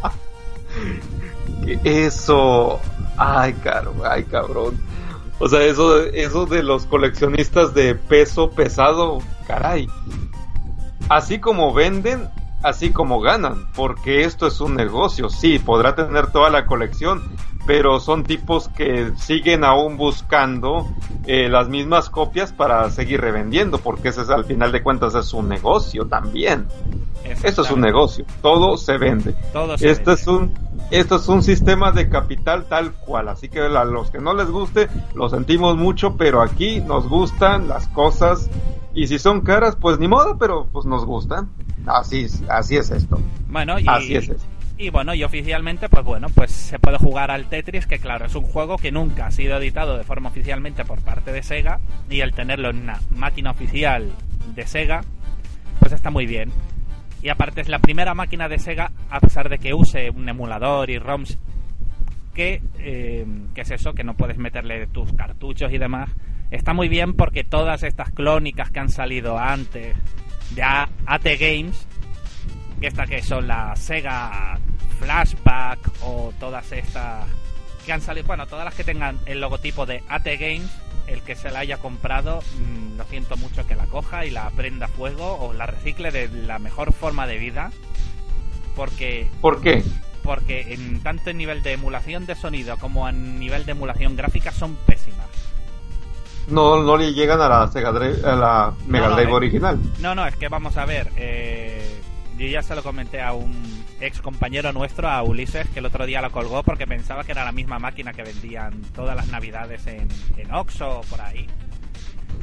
[1.84, 2.80] Eso.
[3.18, 4.80] Ay, caro, ay, cabrón.
[5.40, 9.88] O sea, eso, eso de los coleccionistas de peso pesado, caray.
[11.14, 12.28] Así como venden,
[12.64, 15.30] así como ganan, porque esto es un negocio.
[15.30, 17.22] Sí, podrá tener toda la colección,
[17.68, 20.88] pero son tipos que siguen aún buscando
[21.28, 25.32] eh, las mismas copias para seguir revendiendo, porque ese es al final de cuentas es
[25.36, 26.66] un negocio también.
[27.44, 29.36] Esto es un negocio, todo se vende.
[29.54, 30.52] Todo esto es un
[31.00, 34.48] esto es un sistema de capital tal cual, así que a los que no les
[34.48, 38.50] guste, lo sentimos mucho, pero aquí nos gustan las cosas
[38.94, 41.50] y si son caras, pues ni modo, pero pues nos gustan.
[41.88, 43.20] Así, así es esto.
[43.50, 44.32] Bueno, y, así es
[44.78, 48.36] Y bueno, y oficialmente, pues bueno, pues se puede jugar al Tetris, que claro, es
[48.36, 51.80] un juego que nunca ha sido editado de forma oficialmente por parte de Sega,
[52.10, 54.12] y el tenerlo en una máquina oficial
[54.54, 55.04] de Sega,
[55.80, 56.52] pues está muy bien.
[57.24, 60.90] Y aparte es la primera máquina de Sega, a pesar de que use un emulador
[60.90, 61.40] y ROMs,
[62.34, 66.10] que, eh, que es eso, que no puedes meterle tus cartuchos y demás.
[66.52, 69.96] Está muy bien porque todas estas clónicas que han salido antes
[70.54, 71.88] de AT Games,
[72.82, 74.60] que estas que son la Sega
[75.00, 77.26] Flashback o todas estas
[77.86, 80.70] que han salido, bueno, todas las que tengan el logotipo de AT Games,
[81.08, 84.50] el que se la haya comprado, mm, lo siento mucho que la coja y la
[84.52, 87.72] prenda fuego o la recicle de la mejor forma de vida.
[88.76, 89.30] Porque.
[89.42, 89.84] ¿Por qué?
[90.24, 94.52] Porque en tanto en nivel de emulación de sonido como en nivel de emulación gráfica
[94.52, 95.28] son pésimas
[96.48, 99.80] no, no le llegan a la Sega a la Mega Drive original.
[100.00, 101.10] No, no, es que vamos a ver.
[101.16, 102.02] Eh,
[102.38, 106.06] yo ya se lo comenté a un ex compañero nuestro, a Ulises, que el otro
[106.06, 109.86] día lo colgó porque pensaba que era la misma máquina que vendían todas las navidades
[109.88, 111.48] en, en Oxxo o por ahí.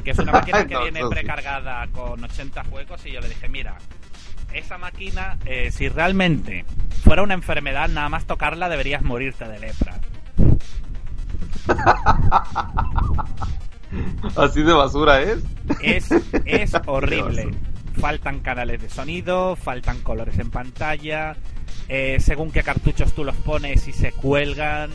[0.03, 3.77] Que es una máquina que viene precargada con 80 juegos y yo le dije, mira,
[4.53, 6.65] esa máquina, eh, si realmente
[7.03, 9.99] fuera una enfermedad, nada más tocarla deberías morirte de lepra.
[14.35, 15.39] Así de basura es.
[15.81, 16.09] Es,
[16.45, 17.51] es horrible.
[17.99, 21.35] Faltan canales de sonido, faltan colores en pantalla,
[21.87, 24.91] eh, según qué cartuchos tú los pones y se cuelgan.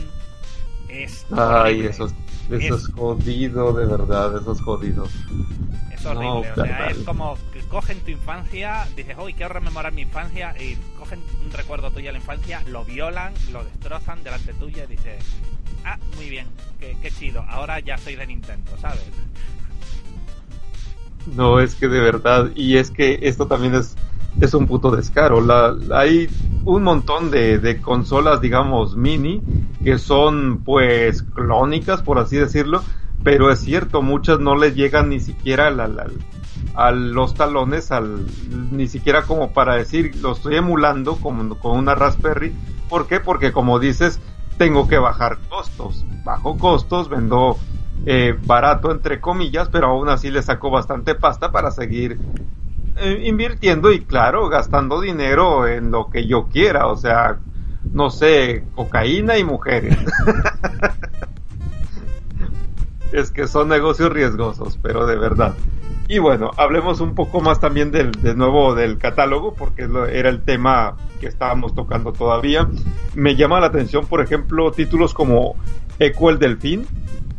[0.89, 2.07] Es Ay, eso,
[2.49, 5.07] es, jodido, de verdad, eso es jodido.
[5.91, 10.03] Es horrible, o sea, es como que cogen tu infancia, dices, uy, quiero rememorar mi
[10.03, 14.85] infancia, y cogen un recuerdo tuyo de la infancia, lo violan, lo destrozan delante tuya
[14.85, 15.23] y dices,
[15.83, 16.47] ah, muy bien,
[16.79, 19.03] qué, chido, ahora ya soy de Nintendo, ¿sabes?
[21.35, 23.95] No, es que de verdad, y es que esto también es,
[24.39, 25.41] es un puto descaro.
[25.41, 26.29] La, hay
[26.65, 29.41] un montón de, de, consolas, digamos, mini,
[29.83, 32.81] que son pues clónicas, por así decirlo,
[33.23, 35.67] pero es cierto, muchas no les llegan ni siquiera
[36.75, 38.25] a los talones, al,
[38.71, 42.53] ni siquiera como para decir, lo estoy emulando como, con una Raspberry.
[42.89, 43.19] ¿Por qué?
[43.19, 44.19] Porque como dices,
[44.57, 46.05] tengo que bajar costos.
[46.23, 47.57] Bajo costos, vendo
[48.05, 52.17] eh, barato entre comillas, pero aún así le saco bastante pasta para seguir
[52.97, 57.37] eh, invirtiendo y claro, gastando dinero en lo que yo quiera, o sea,
[57.91, 59.97] no sé, cocaína y mujeres.
[63.11, 65.53] es que son negocios riesgosos, pero de verdad.
[66.09, 70.41] Y bueno, hablemos un poco más también del, de nuevo del catálogo, porque era el
[70.41, 72.69] tema que estábamos tocando todavía.
[73.13, 75.55] Me llama la atención, por ejemplo, títulos como
[75.99, 76.87] Eco el Delfín,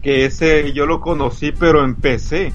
[0.02, 2.52] que ese yo lo conocí, pero en PC.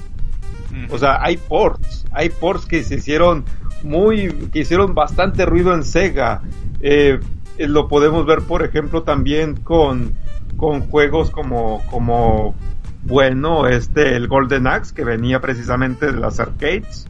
[0.90, 3.44] O sea, hay ports, hay ports que se hicieron
[3.84, 6.42] muy, que hicieron bastante ruido en Sega.
[6.80, 7.20] Eh,
[7.58, 10.14] lo podemos ver, por ejemplo, también con,
[10.56, 12.56] con juegos como, como
[13.04, 17.08] bueno este el Golden Axe que venía precisamente de las arcades.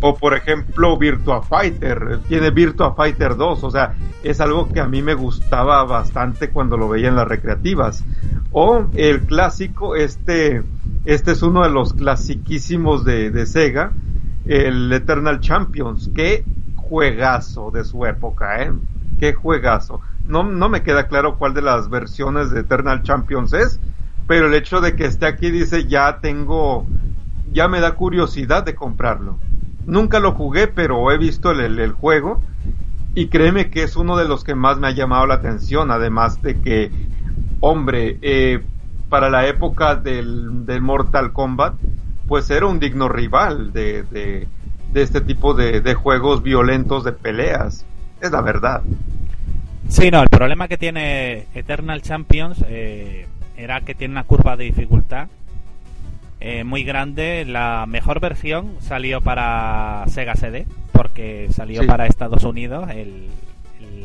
[0.00, 4.86] O por ejemplo Virtua Fighter, tiene Virtua Fighter 2, o sea, es algo que a
[4.86, 8.04] mí me gustaba bastante cuando lo veía en las recreativas.
[8.50, 10.62] O el clásico, este,
[11.04, 13.92] este es uno de los clasiquísimos de, de Sega,
[14.44, 16.44] el Eternal Champions, qué
[16.76, 18.72] juegazo de su época, ¿eh?
[19.18, 20.00] Qué juegazo.
[20.26, 23.80] No, no me queda claro cuál de las versiones de Eternal Champions es,
[24.26, 26.86] pero el hecho de que esté aquí dice ya tengo,
[27.52, 29.38] ya me da curiosidad de comprarlo.
[29.86, 32.40] Nunca lo jugué, pero he visto el, juego
[33.14, 36.40] y créeme que es uno de los que más me ha llamado la atención, además
[36.40, 36.90] de que,
[37.60, 38.62] hombre, eh,
[39.08, 41.74] para la época del, del, Mortal Kombat,
[42.26, 44.46] pues era un digno rival de, de,
[44.94, 47.84] este tipo de, de juegos violentos de peleas.
[48.20, 48.82] Es la verdad.
[49.88, 54.64] Sí, no, el problema que tiene Eternal Champions, eh, era que tiene una curva de
[54.64, 55.28] dificultad
[56.44, 57.44] eh, muy grande.
[57.44, 63.30] La mejor versión salió para Sega CD, porque salió para Estados Unidos el,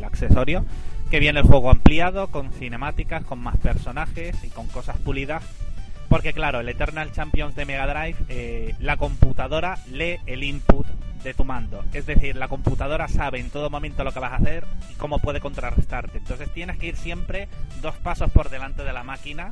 [0.03, 0.63] accesorio.
[1.09, 5.43] Que viene el juego ampliado, con cinemáticas, con más personajes y con cosas pulidas.
[6.09, 10.85] Porque claro, el Eternal Champions de Mega Drive, eh, la computadora lee el input
[11.23, 11.83] de tu mando.
[11.91, 15.17] Es decir, la computadora sabe en todo momento lo que vas a hacer y cómo
[15.17, 16.19] puede contrarrestarte.
[16.19, 17.47] Entonces tienes que ir siempre
[17.81, 19.49] dos pasos por delante de la máquina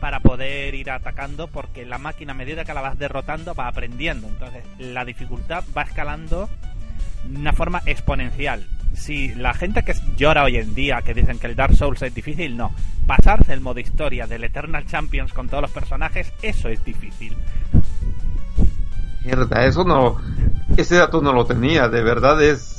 [0.00, 4.28] para poder ir atacando porque la máquina a medida que la vas derrotando va aprendiendo.
[4.28, 6.48] Entonces la dificultad va escalando
[7.24, 8.66] de una forma exponencial.
[8.94, 12.14] Si la gente que llora hoy en día, que dicen que el Dark Souls es
[12.14, 12.72] difícil, no.
[13.06, 17.36] Pasarse el modo historia del Eternal Champions con todos los personajes, eso es difícil.
[19.24, 20.16] Mierda, eso no.
[20.76, 22.75] Ese dato no lo tenía, de verdad es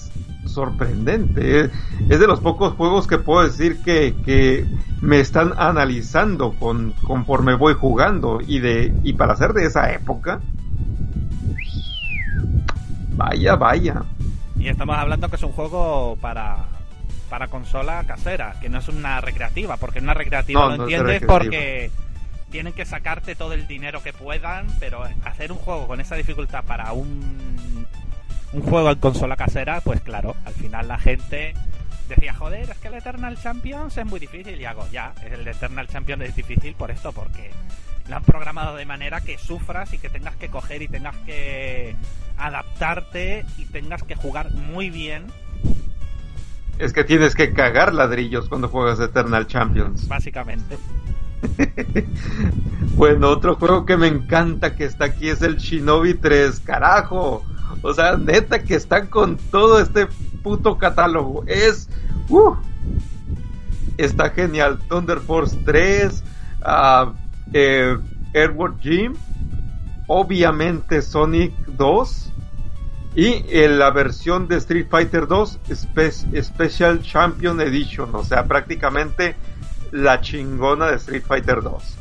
[0.47, 1.71] sorprendente.
[2.09, 4.65] Es, de los pocos juegos que puedo decir que, que
[5.01, 8.39] me están analizando con, conforme voy jugando.
[8.45, 10.39] Y, de, y para ser de esa época,
[13.15, 14.03] vaya, vaya.
[14.59, 16.65] Y estamos hablando que es un juego para,
[17.29, 21.91] para consola casera, que no es una recreativa, porque una recreativa lo entiendes porque
[22.49, 26.63] tienen que sacarte todo el dinero que puedan, pero hacer un juego con esa dificultad
[26.63, 27.85] para un,
[28.53, 31.53] un juego en consola casera, pues claro, al final la gente
[32.07, 34.59] decía, joder, es que el Eternal Champions es muy difícil.
[34.59, 37.51] Y hago, ya, el Eternal Champions es difícil por esto, porque
[38.09, 41.95] lo han programado de manera que sufras y que tengas que coger y tengas que
[42.37, 45.25] adaptarte y tengas que jugar muy bien.
[46.79, 50.07] Es que tienes que cagar ladrillos cuando juegas Eternal Champions.
[50.07, 50.77] Básicamente.
[52.95, 57.43] bueno, otro juego que me encanta que está aquí es el Shinobi 3, carajo.
[57.81, 60.07] O sea, neta que están con todo este
[60.43, 61.43] puto catálogo.
[61.47, 61.89] Es...
[62.29, 62.55] Uh,
[63.97, 64.79] está genial.
[64.87, 66.23] Thunder Force 3,
[66.65, 67.13] uh,
[68.81, 69.15] Gym,
[70.07, 72.33] obviamente Sonic 2
[73.15, 79.35] y eh, la versión de Street Fighter 2 Special Champion Edition, o sea, prácticamente
[79.91, 81.97] la chingona de Street Fighter 2.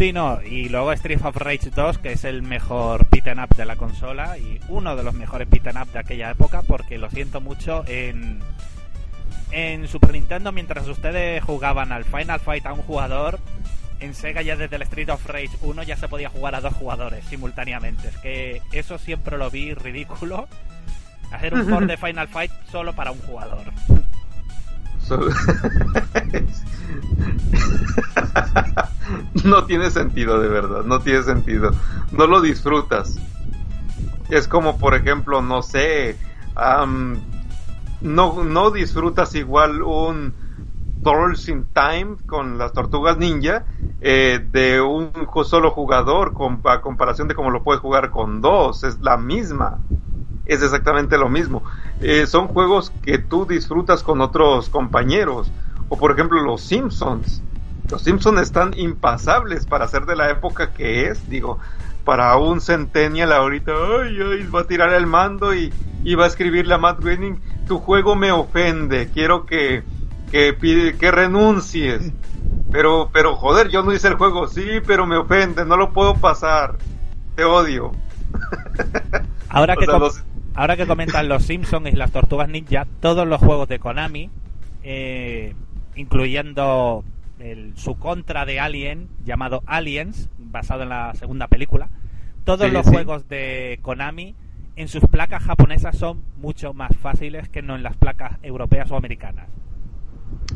[0.00, 3.66] Sí, no, y luego Street of Rage 2, que es el mejor beat'em up de
[3.66, 7.42] la consola y uno de los mejores beat'em up de aquella época, porque lo siento
[7.42, 8.40] mucho, en,
[9.50, 13.40] en Super Nintendo, mientras ustedes jugaban al Final Fight a un jugador,
[14.00, 16.72] en Sega ya desde el Street of Rage 1 ya se podía jugar a dos
[16.72, 18.08] jugadores simultáneamente.
[18.08, 20.48] Es que eso siempre lo vi ridículo.
[21.30, 23.70] Hacer un port de Final Fight solo para un jugador.
[29.44, 31.70] no tiene sentido de verdad, no tiene sentido.
[32.12, 33.18] No lo disfrutas.
[34.28, 36.16] Es como por ejemplo, no sé,
[38.00, 40.32] no, no disfrutas igual un
[41.02, 43.64] Turtles in Time con las tortugas ninja
[44.02, 45.10] eh, de un
[45.44, 48.84] solo jugador con, a comparación de cómo lo puedes jugar con dos.
[48.84, 49.78] Es la misma.
[50.46, 51.62] Es exactamente lo mismo.
[52.00, 55.52] Eh, son juegos que tú disfrutas con otros compañeros.
[55.90, 57.42] O por ejemplo los Simpsons.
[57.90, 61.28] Los Simpsons están impasables para ser de la época que es.
[61.28, 61.58] Digo,
[62.04, 65.72] para un Centennial ahorita, ay, ay, va a tirar el mando y,
[66.02, 69.82] y va a escribirle a Matt Groening, tu juego me ofende, quiero que,
[70.30, 72.12] que, pide, que renuncies.
[72.70, 76.14] Pero, pero joder, yo no hice el juego, sí, pero me ofende, no lo puedo
[76.14, 76.76] pasar,
[77.34, 77.92] te odio.
[79.48, 79.86] Ahora que,
[80.54, 84.30] ahora que comentan los Simpsons y las Tortugas Ninja, todos los juegos de Konami,
[84.84, 85.56] eh,
[85.96, 87.04] incluyendo
[87.38, 91.88] el, su contra de Alien, llamado Aliens, basado en la segunda película,
[92.44, 94.34] todos los juegos de Konami
[94.76, 98.96] en sus placas japonesas son mucho más fáciles que no en las placas europeas o
[98.96, 99.48] americanas.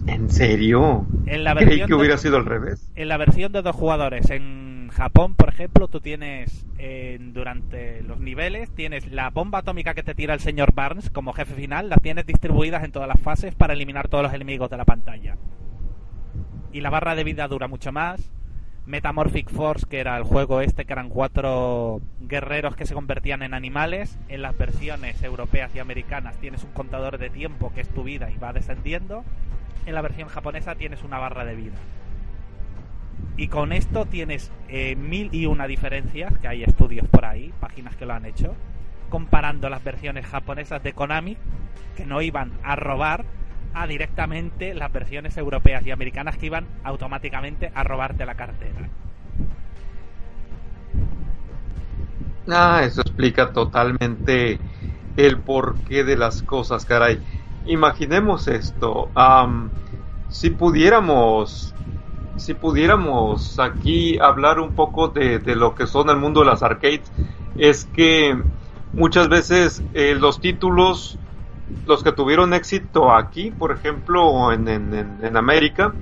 [0.06, 1.06] ¿En serio?
[1.26, 2.90] En la versión que hubiera sido al revés.
[2.94, 6.64] En la versión de dos jugadores en Japón, por ejemplo, tú tienes
[7.32, 11.54] durante los niveles tienes la bomba atómica que te tira el señor Barnes como jefe
[11.54, 14.84] final, las tienes distribuidas en todas las fases para eliminar todos los enemigos de la
[14.84, 15.36] pantalla.
[16.72, 18.32] Y la barra de vida dura mucho más.
[18.86, 23.54] Metamorphic Force, que era el juego este, que eran cuatro guerreros que se convertían en
[23.54, 24.18] animales.
[24.28, 28.30] En las versiones europeas y americanas tienes un contador de tiempo que es tu vida
[28.30, 29.24] y va descendiendo.
[29.86, 31.74] En la versión japonesa tienes una barra de vida.
[33.36, 37.96] Y con esto tienes eh, mil y una diferencias, que hay estudios por ahí, páginas
[37.96, 38.54] que lo han hecho,
[39.08, 41.36] comparando las versiones japonesas de Konami,
[41.96, 43.24] que no iban a robar,
[43.74, 48.88] a directamente las versiones europeas y americanas que iban automáticamente a robarte la cartera.
[52.48, 54.60] Ah, eso explica totalmente
[55.16, 57.18] el porqué de las cosas, caray.
[57.66, 59.10] Imaginemos esto.
[60.28, 61.74] si pudiéramos,
[62.36, 67.10] si pudiéramos aquí hablar un poco de, lo que son el mundo de las arcades,
[67.56, 68.36] es que
[68.92, 71.18] muchas veces eh, los títulos
[71.86, 75.94] los que tuvieron éxito aquí, por ejemplo, en, en, América,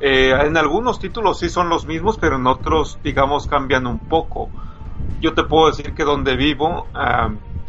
[0.00, 4.50] eh, en algunos títulos sí son los mismos, pero en otros, digamos, cambian un poco.
[5.20, 6.86] yo te puedo decir que donde vivo,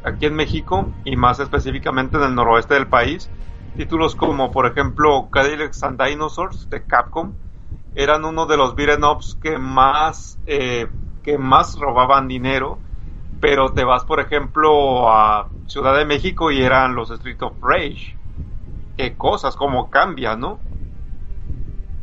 [0.04, 3.30] aquí en México y más específicamente en el noroeste del país,
[3.78, 7.34] títulos como por ejemplo Cadillacs and Dinosaurs de Capcom
[7.96, 10.88] eran uno de los beat'em ups que más eh,
[11.24, 12.80] que más robaban dinero
[13.40, 18.16] pero te vas por ejemplo a Ciudad de México y eran los Street of Rage
[18.98, 20.60] qué cosas cómo cambia no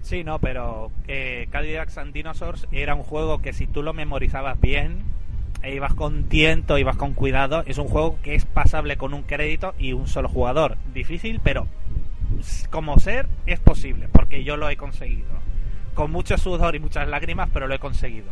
[0.07, 4.61] Sí, no, pero eh, Cadillacs and Dinosaurs era un juego que si tú lo memorizabas
[4.61, 5.03] bien,
[5.65, 9.25] e ibas con tiento, ibas con cuidado, es un juego que es pasable con un
[9.25, 10.77] crédito y un solo jugador.
[10.95, 11.67] Difícil, pero
[12.71, 15.27] como ser es posible, porque yo lo he conseguido.
[15.97, 18.31] Con mucho sudor y muchas lágrimas, pero lo he conseguido.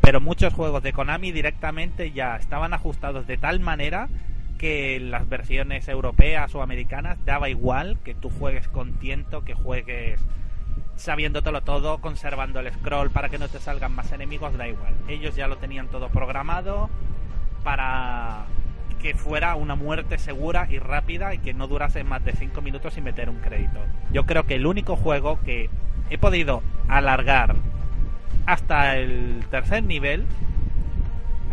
[0.00, 4.08] Pero muchos juegos de Konami directamente ya estaban ajustados de tal manera
[4.56, 10.18] que las versiones europeas o americanas daba igual que tú juegues con tiento, que juegues
[10.96, 14.94] sabiéndotelo todo, conservando el scroll para que no te salgan más enemigos, da igual.
[15.08, 16.88] Ellos ya lo tenían todo programado
[17.62, 18.46] para
[18.98, 22.94] que fuera una muerte segura y rápida y que no durase más de 5 minutos
[22.94, 23.78] sin meter un crédito.
[24.10, 25.68] Yo creo que el único juego que
[26.10, 27.56] he podido alargar
[28.46, 30.24] hasta el tercer nivel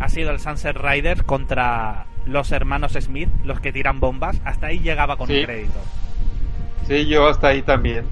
[0.00, 4.40] ha sido el Sunset Riders contra los hermanos Smith, los que tiran bombas.
[4.44, 5.78] Hasta ahí llegaba con un crédito.
[6.86, 8.04] Sí, yo hasta ahí también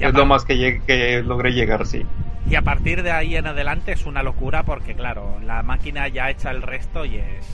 [0.00, 2.04] es lo más que, que logré llegar, sí.
[2.48, 6.30] Y a partir de ahí en adelante es una locura porque, claro, la máquina ya
[6.30, 7.46] echa el resto y es,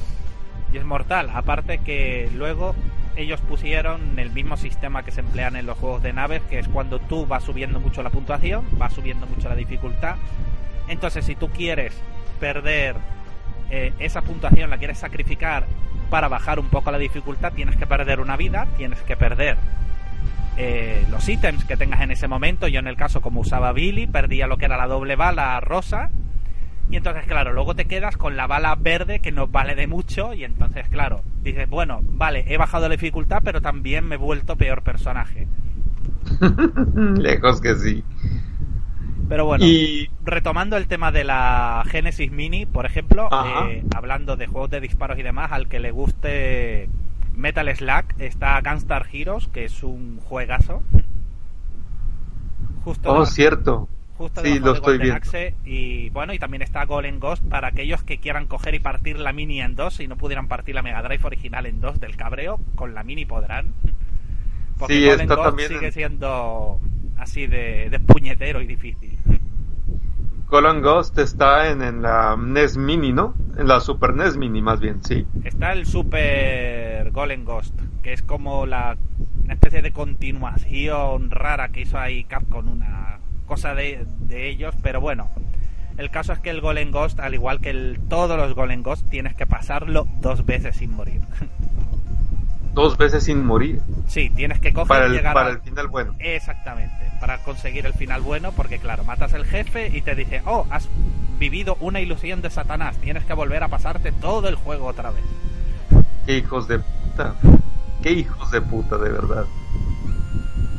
[0.73, 1.31] y es mortal.
[1.35, 2.75] Aparte que luego
[3.17, 6.69] ellos pusieron el mismo sistema que se emplean en los juegos de naves, que es
[6.69, 10.17] cuando tú vas subiendo mucho la puntuación, vas subiendo mucho la dificultad.
[10.89, 11.95] Entonces, si tú quieres
[12.41, 12.97] perder
[13.71, 15.67] eh, esa puntuación, la quieres sacrificar
[16.11, 19.57] para bajar un poco la dificultad, tienes que perder una vida, tienes que perder
[20.57, 22.69] eh, los ítems que tengas en ese momento.
[22.69, 26.11] Yo en el caso como usaba Billy, perdía lo que era la doble bala rosa.
[26.91, 30.35] Y entonces, claro, luego te quedas con la bala verde que no vale de mucho.
[30.35, 34.57] Y entonces, claro, dices, bueno, vale, he bajado la dificultad, pero también me he vuelto
[34.57, 35.49] peor personaje.
[37.17, 38.05] Lejos que sí.
[39.29, 40.11] Pero bueno, y...
[40.23, 43.29] retomando el tema de la Genesis Mini, por ejemplo,
[43.67, 46.89] eh, hablando de juegos de disparos y demás, al que le guste
[47.35, 50.83] Metal Slack, está Gunstar Heroes, que es un juegazo.
[52.85, 53.89] Justo oh, cierto.
[54.17, 55.21] Justo sí, lo estoy viendo.
[55.65, 59.33] y bueno, y también está Golden Ghost para aquellos que quieran coger y partir la
[59.33, 62.61] Mini en dos y no pudieran partir la Mega Drive original en dos del cabreo,
[62.77, 63.75] con la Mini podrán.
[64.79, 66.81] Porque sí, Golden Ghost sigue siendo
[67.19, 69.19] así de, de puñetero y difícil.
[70.49, 73.35] Golden Ghost está en, la NES Mini, ¿no?
[73.59, 75.27] En la Super NES Mini, más bien, sí.
[75.43, 78.97] Está el Super Golden Ghost, que es como la
[79.43, 85.29] una especie de continuación rara que hizo ahí Capcom, una cosa de, ellos, pero bueno.
[85.97, 89.09] El caso es que el Golden Ghost, al igual que el, todos los Golden Ghost,
[89.11, 91.21] tienes que pasarlo dos veces sin morir.
[92.75, 93.81] dos veces sin morir.
[94.09, 96.15] Sí, tienes que coger para el, llegar para el final bueno.
[96.19, 100.67] Exactamente, para conseguir el final bueno, porque claro, matas al jefe y te dice, oh,
[100.71, 100.89] has
[101.39, 105.25] vivido una ilusión de Satanás, tienes que volver a pasarte todo el juego otra vez.
[106.27, 107.35] Qué hijos de puta,
[108.03, 109.45] qué hijos de puta, de verdad.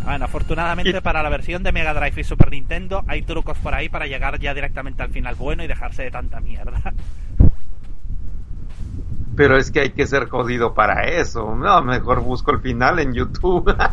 [0.05, 3.89] Bueno, afortunadamente para la versión de Mega Drive y Super Nintendo hay trucos por ahí
[3.89, 6.93] para llegar ya directamente al final bueno y dejarse de tanta mierda.
[9.35, 11.55] Pero es que hay que ser jodido para eso.
[11.55, 13.75] No, mejor busco el final en YouTube.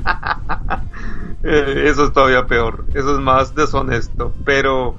[1.45, 2.85] Eh, eso es todavía peor.
[2.95, 4.33] Eso es más deshonesto.
[4.45, 4.97] Pero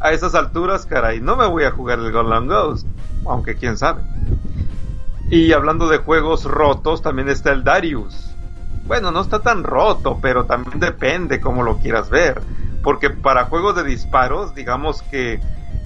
[0.00, 2.86] a esas alturas, caray, no me voy a jugar el Golden Ghost.
[3.26, 4.00] Aunque quién sabe.
[5.28, 8.31] Y hablando de juegos rotos, también está el Darius.
[8.84, 12.42] Bueno, no está tan roto, pero también depende cómo lo quieras ver.
[12.82, 15.40] Porque para juegos de disparos, digamos que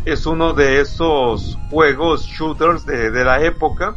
[0.07, 3.95] es uno de esos juegos shooters de, la época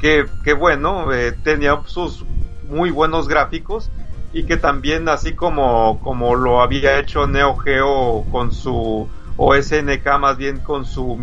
[0.00, 2.24] que, bueno, eh, tenía sus
[2.68, 3.90] muy buenos gráficos
[4.32, 10.06] y que también así como, como lo había hecho Neo Geo con su o SNK
[10.18, 11.18] más bien con su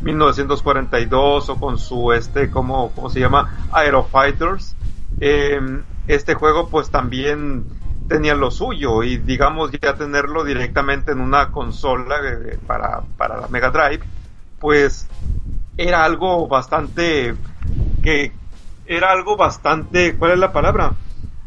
[0.00, 4.74] 1942 o con su este como cómo se llama Aerofighters
[5.20, 5.60] eh,
[6.06, 7.64] este juego pues también
[8.08, 13.48] tenía lo suyo y digamos ya tenerlo directamente en una consola eh, para, para la
[13.48, 14.04] Mega Drive,
[14.60, 15.08] pues
[15.76, 17.34] era algo bastante
[18.02, 18.32] que
[18.86, 20.92] era algo bastante, ¿cuál es la palabra?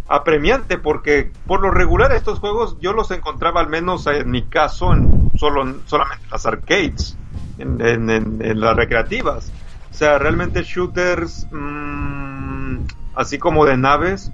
[0.10, 4.92] apremiante porque por lo regular estos juegos yo los encontraba al menos en mi caso
[4.92, 7.16] en solo solamente las arcades
[7.60, 9.52] en, en, las recreativas
[9.92, 12.80] o sea realmente shooters mmm,
[13.14, 14.32] así como de naves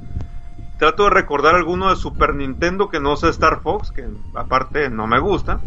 [0.78, 5.08] trato de recordar alguno de Super Nintendo que no sea Star Fox, que aparte no
[5.08, 5.60] me gusta.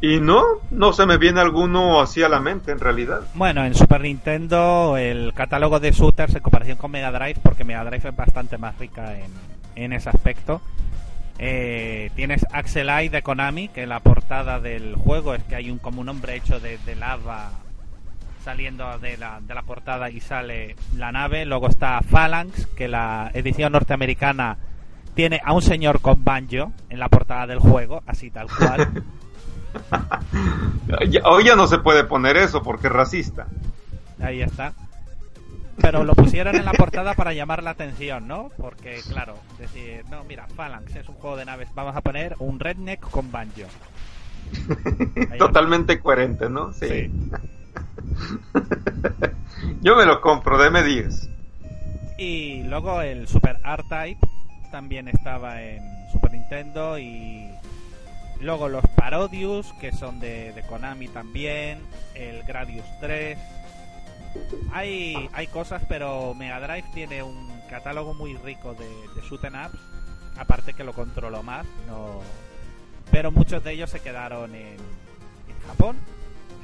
[0.00, 3.22] Y no, no se me viene alguno así a la mente en realidad.
[3.34, 7.84] Bueno, en Super Nintendo el catálogo de shooters en comparación con Mega Drive, porque Mega
[7.84, 9.30] Drive es bastante más rica en,
[9.76, 10.60] en ese aspecto.
[11.38, 15.78] Eh, tienes Axel Eye de Konami, que la portada del juego es que hay un
[15.78, 17.50] como un hombre hecho de, de lava
[18.44, 21.46] saliendo de la, de la portada y sale la nave.
[21.46, 24.58] Luego está Phalanx, que la edición norteamericana
[25.14, 29.02] tiene a un señor con banjo en la portada del juego, así tal cual.
[31.24, 33.46] Hoy ya no se puede poner eso porque es racista.
[34.20, 34.74] Ahí está.
[35.80, 38.50] Pero lo pusieron en la portada para llamar la atención, ¿no?
[38.56, 42.60] Porque, claro, decir, no, mira, Phalanx es un juego de naves, vamos a poner un
[42.60, 43.62] redneck con banjo.
[45.38, 46.72] Totalmente coherente, ¿no?
[46.72, 47.10] Sí.
[49.80, 51.30] Yo me lo compro, deme 10.
[52.18, 54.20] Y luego el Super R-Type
[54.70, 55.82] también estaba en
[56.12, 57.48] Super Nintendo y
[58.40, 61.80] luego los Parodius que son de, Konami también,
[62.14, 63.38] el Gradius 3.
[64.72, 69.78] Hay, hay cosas, pero Mega Drive tiene un catálogo muy rico de, de shoot ups,
[70.36, 72.20] aparte que lo controlo más, no
[73.10, 75.96] pero muchos de ellos se quedaron en, en Japón,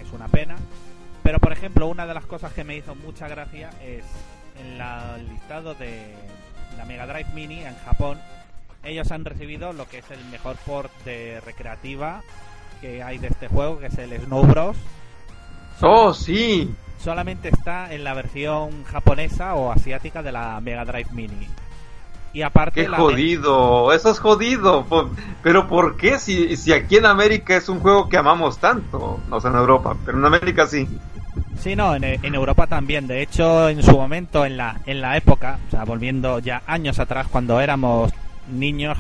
[0.00, 0.56] es una pena.
[1.22, 4.04] Pero por ejemplo, una de las cosas que me hizo mucha gracia es
[4.60, 6.14] en la, el listado de
[6.76, 8.18] la Mega Drive Mini en Japón,
[8.82, 12.22] ellos han recibido lo que es el mejor port de recreativa
[12.80, 14.76] que hay de este juego, que es el Snow Bros.
[15.82, 16.74] Oh, sí.
[16.98, 21.48] Solamente está en la versión japonesa o asiática de la Mega Drive Mini.
[22.32, 24.86] Y aparte Qué jodido, eso es jodido.
[25.42, 26.18] Pero ¿por qué?
[26.18, 29.96] Si, si aquí en América es un juego que amamos tanto, no sé en Europa,
[30.04, 30.86] pero en América sí.
[31.58, 33.06] Sí, no, en, en, Europa también.
[33.06, 36.98] De hecho, en su momento, en la, en la época, o sea, volviendo ya años
[36.98, 38.12] atrás, cuando éramos
[38.50, 38.96] niños,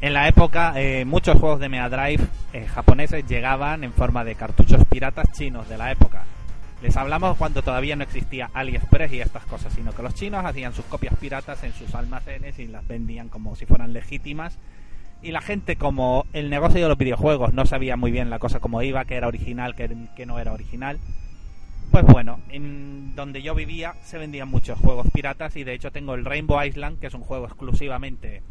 [0.00, 4.34] en la época eh, muchos juegos de Mega Drive eh, japoneses llegaban en forma de
[4.34, 6.24] cartuchos piratas chinos de la época.
[6.84, 10.74] Les hablamos cuando todavía no existía AliExpress y estas cosas, sino que los chinos hacían
[10.74, 14.58] sus copias piratas en sus almacenes y las vendían como si fueran legítimas.
[15.22, 18.60] Y la gente, como el negocio de los videojuegos no sabía muy bien la cosa
[18.60, 20.98] como iba, que era original, que, no era original,
[21.90, 26.12] pues bueno, en donde yo vivía se vendían muchos juegos piratas y de hecho tengo
[26.12, 28.42] el Rainbow Island, que es un juego exclusivamente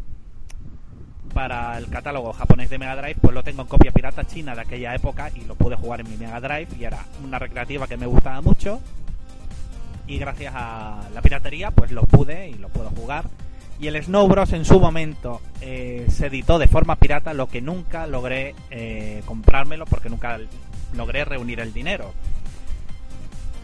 [1.34, 4.62] para el catálogo japonés de Mega Drive, pues lo tengo en copia pirata china de
[4.62, 7.98] aquella época y lo pude jugar en mi Mega Drive y era una recreativa que
[7.98, 8.82] me gustaba mucho
[10.08, 13.26] y gracias a la piratería pues lo pude y lo puedo jugar.
[13.80, 17.62] Y el Snow Bros en su momento eh, se editó de forma pirata, lo que
[17.62, 20.40] nunca logré eh, comprármelo porque nunca
[20.94, 22.14] logré reunir el dinero.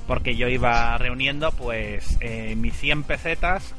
[0.07, 3.76] Porque yo iba reuniendo pues eh, mis 100 pesetas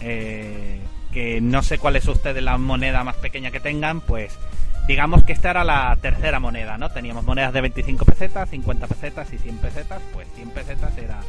[1.13, 4.39] que no sé cuál es usted la moneda más pequeña que tengan, pues
[4.87, 6.91] digamos que esta era la tercera moneda, ¿no?
[6.91, 11.21] Teníamos monedas de 25 pesetas, 50 pesetas y 100 pesetas, pues 100 pesetas era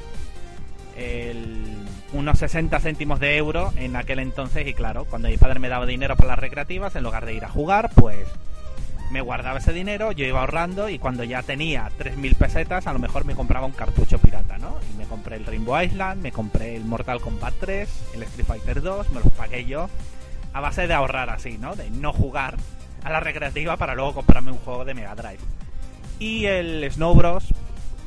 [2.14, 5.86] unos 60 céntimos de euro en aquel entonces y claro, cuando mi padre me daba
[5.86, 8.28] dinero para las recreativas, en lugar de ir a jugar, pues
[9.12, 13.00] me guardaba ese dinero, yo iba ahorrando y cuando ya tenía 3.000 pesetas a lo
[13.00, 14.78] mejor me compraba un cartucho pirata, ¿no?
[14.92, 18.82] Y me compré el Rainbow Island, me compré el Mortal Kombat 3, el Street Fighter
[18.82, 19.90] 2, me los pagué yo
[20.54, 21.76] a base de ahorrar así, ¿no?
[21.76, 22.56] De no jugar
[23.04, 25.40] a la recreativa para luego comprarme un juego de Mega Drive.
[26.20, 27.54] Y el Snow Bros.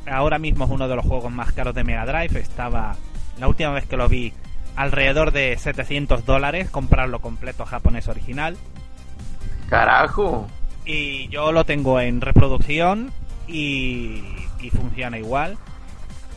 [0.06, 2.96] ahora mismo es uno de los juegos más caros de Mega Drive, estaba
[3.38, 4.32] la última vez que lo vi
[4.76, 8.56] alrededor de 700 dólares comprarlo completo japonés original.
[9.68, 10.46] Carajo
[10.84, 13.12] y yo lo tengo en reproducción
[13.46, 14.22] y,
[14.72, 15.58] funciona igual.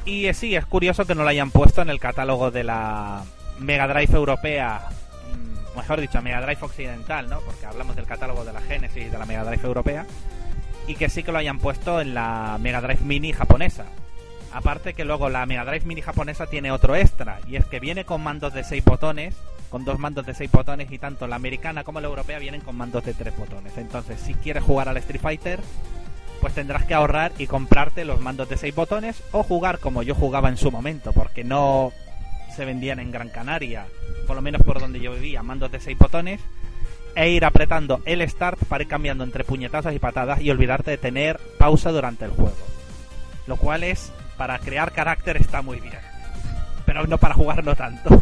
[0.05, 3.23] Y eh, sí, es curioso que no lo hayan puesto en el catálogo de la
[3.59, 4.89] Mega Drive europea,
[5.33, 7.39] mm, mejor dicho, Mega Drive occidental, ¿no?
[7.41, 10.05] Porque hablamos del catálogo de la Genesis y de la Mega Drive europea.
[10.87, 13.85] Y que sí que lo hayan puesto en la Mega Drive Mini japonesa.
[14.53, 18.05] Aparte que luego la Mega Drive Mini japonesa tiene otro extra, y es que viene
[18.05, 19.35] con mandos de 6 botones,
[19.70, 22.76] con dos mandos de 6 botones, y tanto la americana como la europea vienen con
[22.76, 23.78] mandos de 3 botones.
[23.78, 25.59] Entonces, si quieres jugar al Street Fighter,
[26.41, 30.15] pues tendrás que ahorrar y comprarte los mandos de 6 botones, o jugar como yo
[30.15, 31.91] jugaba en su momento, porque no
[32.55, 33.86] se vendían en Gran Canaria,
[34.26, 36.41] por lo menos por donde yo vivía, mandos de 6 botones,
[37.15, 40.97] e ir apretando el start para ir cambiando entre puñetazos y patadas y olvidarte de
[40.97, 42.55] tener pausa durante el juego.
[43.47, 45.97] Lo cual es para crear carácter está muy bien.
[46.86, 48.09] Pero no para jugar no tanto.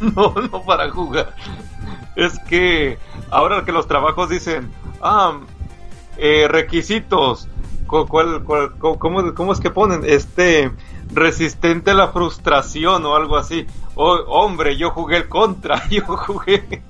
[0.14, 1.34] no, no para jugar.
[2.16, 2.98] Es que
[3.30, 4.70] ahora que los trabajos dicen,
[5.00, 5.40] ah,
[6.16, 7.48] eh, requisitos,
[7.86, 10.02] ¿cuál, cuál, cómo, cómo, es que ponen?
[10.04, 10.70] Este,
[11.12, 13.66] resistente a la frustración o algo así.
[13.94, 16.82] Oh, hombre, yo jugué el contra, yo jugué,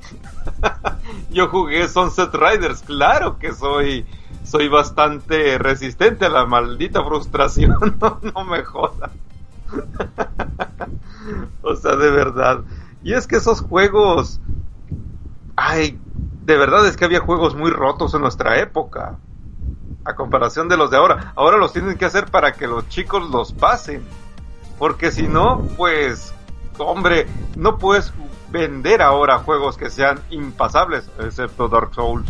[1.30, 4.07] yo jugué Sunset Riders, claro que soy
[4.44, 9.11] soy bastante resistente a la maldita frustración, no, no me jodas.
[11.62, 12.61] o sea, de verdad.
[13.05, 14.40] Y es que esos juegos,
[15.57, 16.00] ay,
[16.44, 19.18] de verdad es que había juegos muy rotos en nuestra época,
[20.07, 21.34] a comparación de los de ahora.
[21.36, 24.02] Ahora los tienen que hacer para que los chicos los pasen,
[24.78, 26.34] porque si no, pues,
[26.78, 27.26] hombre,
[27.57, 28.11] no puedes
[28.50, 32.26] vender ahora juegos que sean impasables, excepto Dark Souls.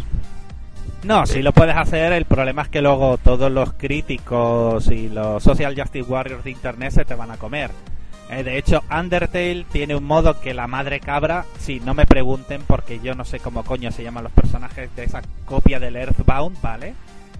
[1.04, 5.42] No, si lo puedes hacer, el problema es que luego todos los críticos y los
[5.42, 7.70] Social Justice Warriors de Internet se te van a comer.
[8.34, 12.62] Eh, de hecho, Undertale tiene un modo que la madre cabra, si no me pregunten
[12.66, 16.60] porque yo no sé cómo coño se llaman los personajes de esa copia del Earthbound,
[16.60, 16.94] ¿vale?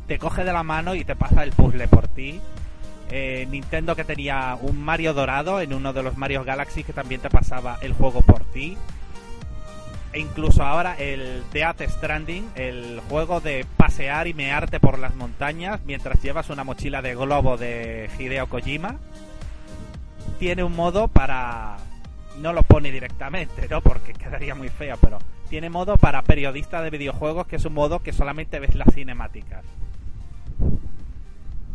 [0.07, 2.40] Te coge de la mano y te pasa el puzzle por ti.
[3.11, 7.20] Eh, Nintendo que tenía un Mario dorado en uno de los Mario Galaxy que también
[7.20, 8.76] te pasaba el juego por ti.
[10.12, 15.80] E incluso ahora el Death Stranding, el juego de pasear y mearte por las montañas
[15.84, 19.01] mientras llevas una mochila de globo de Hideo Kojima
[20.39, 21.77] tiene un modo para...
[22.41, 23.81] No lo pone directamente, ¿no?
[23.81, 25.18] Porque quedaría muy feo, pero
[25.49, 29.64] tiene modo para periodista de videojuegos, que es un modo que solamente ves las cinemáticas.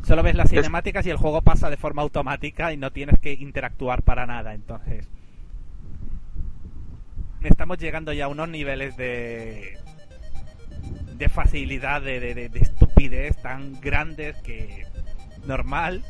[0.03, 3.33] Solo ves las cinemáticas y el juego pasa de forma automática y no tienes que
[3.33, 4.53] interactuar para nada.
[4.53, 5.07] Entonces,
[7.41, 9.77] estamos llegando ya a unos niveles de
[11.19, 14.85] de facilidad, de, de, de estupidez tan grandes que
[15.45, 16.03] normal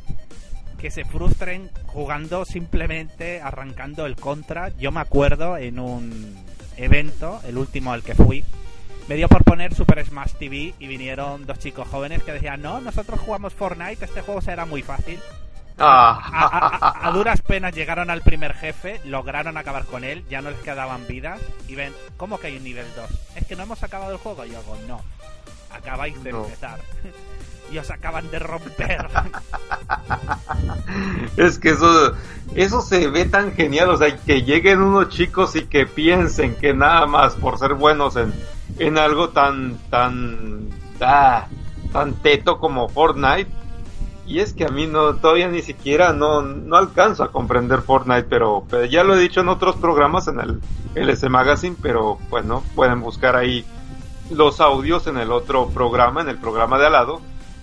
[0.80, 4.70] que se frustren jugando simplemente arrancando el contra.
[4.78, 6.36] Yo me acuerdo en un
[6.76, 8.44] evento, el último al que fui,
[9.06, 12.80] me dio por poner Super Smash TV y vinieron dos chicos jóvenes que decían, no,
[12.80, 15.20] nosotros jugamos Fortnite, este juego será muy fácil.
[15.78, 16.98] Ah.
[17.02, 21.06] A, duras penas llegaron al primer jefe, lograron acabar con él, ya no les quedaban
[21.06, 23.10] vidas y ven, ¿cómo que hay un nivel 2?
[23.36, 24.44] Es que no hemos acabado el juego.
[24.44, 25.00] Y yo digo, no,
[25.70, 26.80] acabáis de empezar.
[27.72, 29.06] y os acaban de romper.
[31.36, 32.12] es que eso,
[32.54, 36.74] eso se ve tan genial, o sea, que lleguen unos chicos y que piensen que
[36.74, 38.32] nada más por ser buenos en,
[38.78, 40.68] en algo tan, tan,
[41.00, 41.46] ah,
[41.92, 43.50] tan teto como Fortnite.
[44.26, 48.24] Y es que a mí no, todavía ni siquiera no, no alcanzo a comprender Fortnite,
[48.24, 50.60] pero, pero ya lo he dicho en otros programas en el
[50.94, 53.64] LS Magazine, pero bueno, pueden buscar ahí
[54.30, 57.20] los audios en el otro programa, en el programa de al lado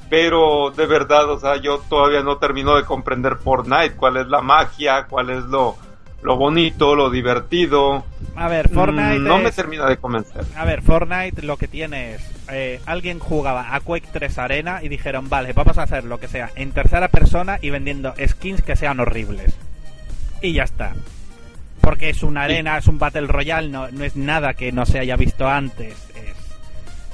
[0.09, 4.41] pero de verdad, o sea, yo todavía no termino de comprender Fortnite, cuál es la
[4.41, 5.75] magia, cuál es lo,
[6.21, 8.05] lo bonito, lo divertido.
[8.35, 9.19] A ver, Fortnite.
[9.19, 10.45] no me termina de convencer.
[10.55, 12.21] A ver, Fortnite lo que tiene es.
[12.49, 16.29] Eh, alguien jugaba a Quake 3 Arena y dijeron, vale, vamos a hacer lo que
[16.29, 19.57] sea en tercera persona y vendiendo skins que sean horribles.
[20.41, 20.93] Y ya está.
[21.81, 24.99] Porque es una arena, es un Battle Royale, no, no es nada que no se
[24.99, 25.95] haya visto antes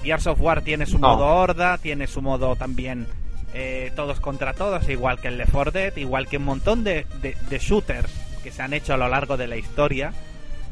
[0.03, 3.07] Gears of War tiene su modo horda, tiene su modo también
[3.53, 7.05] eh, todos contra todos, igual que el de 4 Dead, igual que un montón de,
[7.49, 8.11] shooters
[8.43, 10.11] que se han hecho a lo largo de la historia.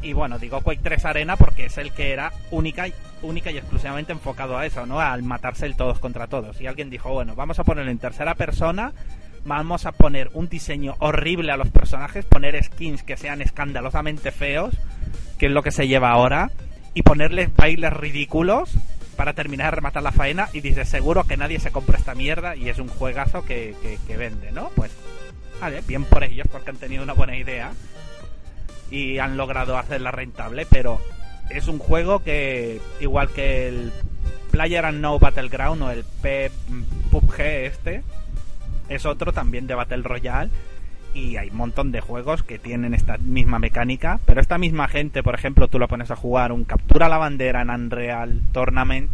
[0.01, 3.57] Y bueno, digo Quake 3 Arena porque es el que era única y, única y
[3.57, 4.99] exclusivamente enfocado a eso, ¿no?
[4.99, 6.59] Al matarse el todos contra todos.
[6.59, 8.93] Y alguien dijo, bueno, vamos a ponerlo en tercera persona,
[9.45, 14.75] vamos a poner un diseño horrible a los personajes, poner skins que sean escandalosamente feos,
[15.37, 16.49] que es lo que se lleva ahora,
[16.95, 18.75] y ponerles bailes ridículos
[19.21, 22.55] para terminar de rematar la faena y dice seguro que nadie se compra esta mierda
[22.55, 23.75] y es un juegazo que,
[24.07, 24.71] que, vende, ¿no?
[24.75, 24.89] Pues
[25.59, 27.71] vale, bien por ellos porque han tenido una buena idea
[28.89, 30.99] y han logrado hacerla rentable, pero
[31.51, 33.93] es un juego que igual que el
[34.49, 36.03] Player No Battleground o el
[37.11, 38.03] PUBG este
[38.89, 40.49] es otro también de Battle Royale
[41.13, 45.23] y hay un montón de juegos que tienen esta misma mecánica, pero esta misma gente,
[45.23, 49.11] por ejemplo, tú lo pones a jugar un captura la bandera en Unreal Tournament,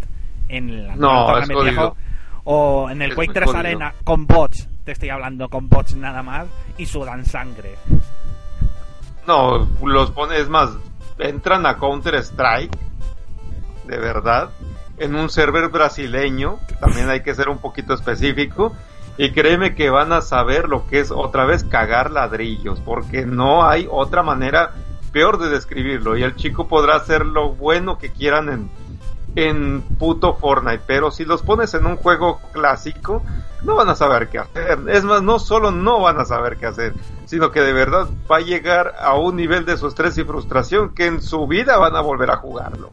[0.49, 1.27] en el no,
[2.43, 6.47] o en el Quake 3 Arena con bots, te estoy hablando con bots nada más,
[6.77, 7.75] y sudan sangre.
[9.25, 10.69] No, los pones más,
[11.19, 12.77] entran a Counter Strike,
[13.85, 14.51] de verdad,
[14.97, 18.73] en un server brasileño, también hay que ser un poquito específico,
[19.17, 23.67] y créeme que van a saber lo que es otra vez cagar ladrillos, porque no
[23.67, 24.73] hay otra manera
[25.11, 26.15] peor de describirlo.
[26.15, 28.69] Y el chico podrá hacer lo bueno que quieran en,
[29.35, 33.23] en puto Fortnite, pero si los pones en un juego clásico,
[33.63, 34.79] no van a saber qué hacer.
[34.87, 36.93] Es más, no solo no van a saber qué hacer,
[37.25, 40.93] sino que de verdad va a llegar a un nivel de su estrés y frustración
[40.93, 42.91] que en su vida van a volver a jugarlo.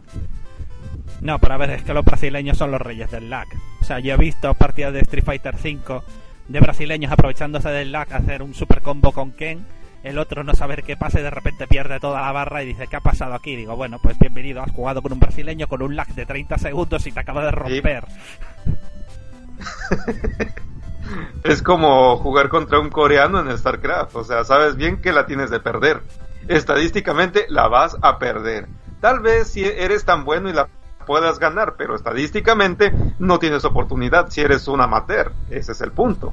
[1.20, 3.46] No, pero a ver, es que los brasileños son los reyes del lag.
[3.80, 6.02] O sea, yo he visto partidas de Street Fighter V
[6.48, 9.66] de brasileños aprovechándose del lag hacer un super combo con Ken.
[10.02, 12.88] El otro no saber qué pasa y de repente pierde toda la barra y dice,
[12.88, 13.56] ¿qué ha pasado aquí?
[13.56, 17.06] Digo, bueno, pues bienvenido, has jugado con un brasileño con un lag de 30 segundos
[17.06, 18.04] y te acaba de romper.
[21.44, 25.48] es como jugar contra un coreano en StarCraft, o sea, sabes bien que la tienes
[25.48, 26.02] de perder.
[26.48, 28.68] Estadísticamente la vas a perder.
[29.00, 30.68] Tal vez si eres tan bueno y la
[31.04, 35.32] puedas ganar, pero estadísticamente no tienes oportunidad si eres un amateur.
[35.50, 36.32] Ese es el punto.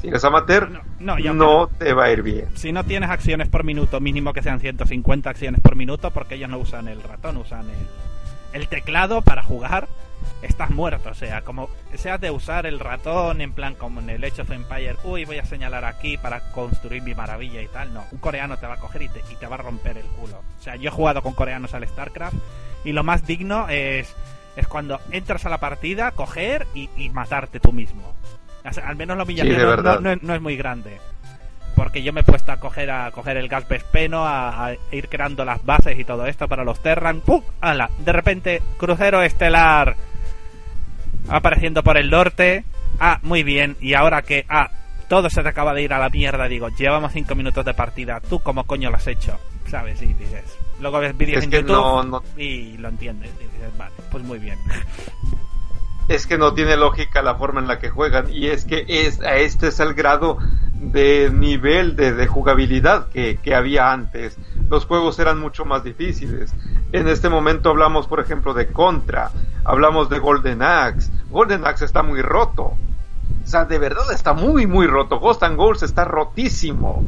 [0.00, 2.48] Si eres amateur, no, no, te va a ir bien.
[2.54, 6.50] Si no tienes acciones por minuto, mínimo que sean 150 acciones por minuto, porque ellos
[6.50, 9.88] no usan el ratón, usan el, el teclado para jugar,
[10.42, 11.10] estás muerto.
[11.10, 14.50] O sea, como seas de usar el ratón en plan como en el Age of
[14.50, 17.92] Empire, uy, voy a señalar aquí para construir mi maravilla y tal.
[17.92, 20.06] No, un coreano te va a coger y te, y te va a romper el
[20.06, 20.42] culo.
[20.58, 22.36] O sea, yo he jugado con coreanos al StarCraft
[22.84, 24.14] y lo más digno es,
[24.56, 28.14] es cuando entras a la partida, coger y, matarte tú mismo.
[28.82, 30.98] al menos lo millonario no, es muy grande.
[31.76, 35.44] Porque yo me he puesto a coger, a coger el gas Vespeno, a, ir creando
[35.44, 37.20] las bases y todo esto para los Terran.
[37.20, 37.42] ¡Pum!
[37.60, 37.90] ¡Hala!
[37.98, 39.96] De repente, crucero estelar
[41.28, 42.64] apareciendo por el norte.
[42.98, 43.76] Ah, muy bien.
[43.80, 44.70] Y ahora que, ah,
[45.08, 48.20] todo se te acaba de ir a la mierda, digo, llevamos cinco minutos de partida.
[48.20, 49.38] ¿Tú cómo coño lo has hecho?
[49.66, 50.02] ¿Sabes?
[50.02, 53.30] Y dices, Luego ves vídeos en YouTube y lo entiendes.
[53.38, 54.58] Y dices, vale, pues muy bien.
[56.08, 58.32] Es que no tiene lógica la forma en la que juegan.
[58.32, 60.38] Y es que es, este es el grado
[60.72, 64.36] de nivel de, jugabilidad que, que, había antes.
[64.68, 66.52] Los juegos eran mucho más difíciles.
[66.92, 69.30] En este momento hablamos, por ejemplo, de Contra.
[69.64, 71.12] Hablamos de Golden Axe.
[71.30, 72.62] Golden Axe está muy roto.
[72.62, 75.18] O sea, de verdad está muy, muy roto.
[75.20, 77.06] Ghost and Goals está rotísimo.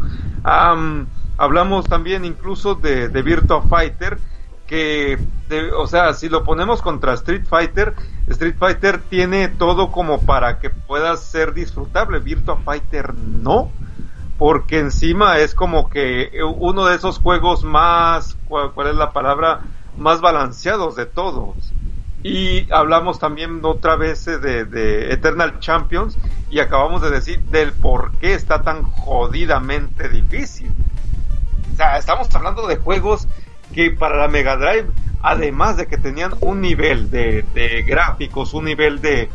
[1.43, 4.17] Hablamos también incluso de, de Virtua Fighter,
[4.65, 5.19] que,
[5.77, 7.95] o sea, si lo ponemos contra Street Fighter,
[8.29, 12.21] Street Fighter tiene todo como para que pueda ser disfrutable.
[12.21, 13.73] Virtua Fighter no,
[14.39, 19.63] porque encima es como que uno de esos juegos más, ¿cuál, es la palabra?
[19.99, 21.57] Más balanceados de todos.
[22.23, 26.17] Y hablamos también otra vez de, de, Eternal Champions
[26.53, 30.73] y acabamos de decir del por qué está tan jodidamente difícil.
[31.99, 33.27] Estamos hablando de juegos
[33.75, 34.87] que para la Mega Drive,
[35.21, 37.45] además de que tenían un nivel de,
[37.87, 39.29] gráficos, un nivel de,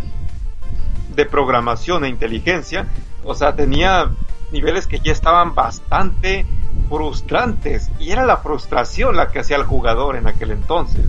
[1.13, 2.87] de programación e inteligencia,
[3.23, 4.11] o sea, tenía
[4.51, 6.45] niveles que ya estaban bastante
[6.87, 11.05] frustrantes y era la frustración la que hacía el jugador en aquel entonces.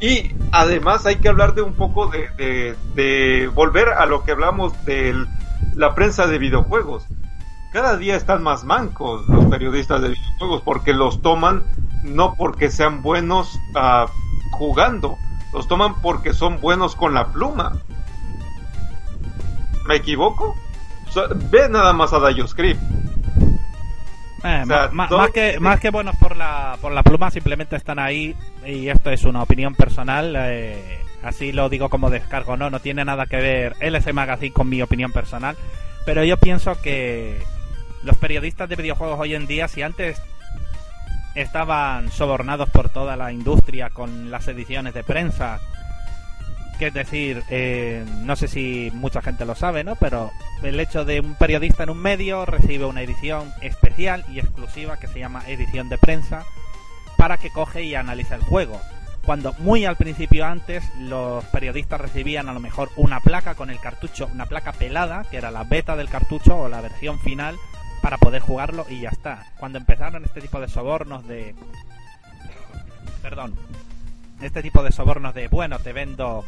[0.00, 5.14] Y además hay que hablar de un poco de volver a lo que hablamos de
[5.74, 7.06] la prensa de videojuegos
[7.72, 11.64] cada día están más mancos los periodistas de videojuegos porque los toman
[12.02, 14.06] no porque sean buenos uh,
[14.52, 15.16] jugando,
[15.52, 17.72] los toman porque son buenos con la pluma.
[19.86, 20.56] ¿Me equivoco?
[21.50, 22.80] ve nada más a Dioscript.
[24.44, 28.34] Eh, más, que, más que buenos por la, por la pluma, simplemente están ahí
[28.66, 30.34] y esto es una opinión personal.
[30.36, 34.68] Eh, así lo digo como descargo, no, no tiene nada que ver LS Magazine con
[34.68, 35.56] mi opinión personal.
[36.04, 37.40] Pero yo pienso que
[38.02, 40.20] los periodistas de videojuegos hoy en día, si antes
[41.34, 45.60] estaban sobornados por toda la industria con las ediciones de prensa,
[46.78, 49.96] que es decir, eh, no sé si mucha gente lo sabe, ¿no?
[49.96, 50.30] Pero
[50.62, 55.06] el hecho de un periodista en un medio recibe una edición especial y exclusiva que
[55.06, 56.44] se llama edición de prensa
[57.16, 58.80] para que coge y analice el juego.
[59.24, 63.78] Cuando muy al principio antes los periodistas recibían a lo mejor una placa con el
[63.78, 67.56] cartucho, una placa pelada, que era la beta del cartucho o la versión final,
[68.02, 69.46] para poder jugarlo y ya está.
[69.58, 71.54] Cuando empezaron este tipo de sobornos de...
[73.22, 73.54] Perdón.
[74.42, 76.44] Este tipo de sobornos de, bueno, te vendo...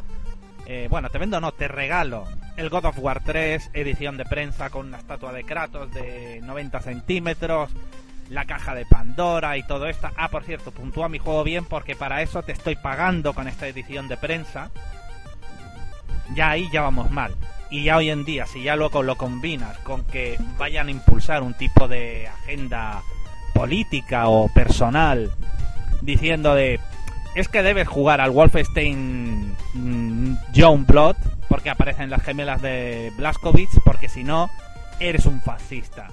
[0.67, 2.27] Eh, bueno, te vendo no, te regalo
[2.57, 6.81] el God of War 3, edición de prensa con una estatua de Kratos de 90
[6.81, 7.71] centímetros,
[8.31, 10.09] la caja de Pandora y todo esto.
[10.17, 13.67] Ah, por cierto, puntúa mi juego bien porque para eso te estoy pagando con esta
[13.67, 14.71] edición de prensa.
[16.35, 17.35] Ya ahí ya vamos mal
[17.75, 21.43] y ya hoy en día, si ya luego lo combinas con que vayan a impulsar
[21.43, 23.03] un tipo de agenda
[23.53, 25.33] política o personal
[26.01, 26.79] diciendo de
[27.35, 31.17] es que debes jugar al Wolfenstein mm, John Blood
[31.49, 34.51] porque aparecen las gemelas de Blaskovic porque si no
[35.01, 36.11] eres un fascista.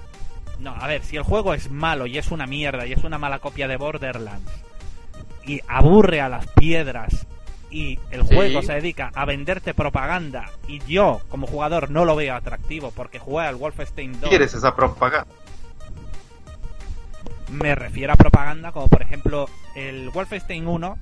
[0.58, 3.18] No, a ver, si el juego es malo y es una mierda y es una
[3.18, 4.50] mala copia de Borderlands
[5.46, 7.24] y aburre a las piedras
[7.72, 12.34] y el juego se dedica a venderte propaganda y yo como jugador no lo veo
[12.34, 14.28] atractivo porque jugué al Wolfenstein 2.
[14.28, 15.26] ¿Quieres esa propaganda?
[17.50, 20.98] Me refiero a propaganda como por ejemplo el Wolfenstein 1,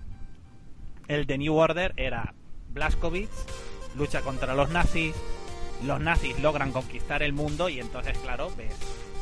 [1.09, 2.35] el de New Order era
[2.69, 3.47] Blaskowitz,
[3.97, 5.15] lucha contra los nazis,
[5.85, 8.75] los nazis logran conquistar el mundo y entonces claro, ves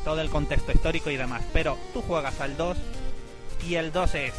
[0.05, 2.77] todo el contexto histórico y demás, pero tú juegas al 2
[3.67, 4.33] y el 2 es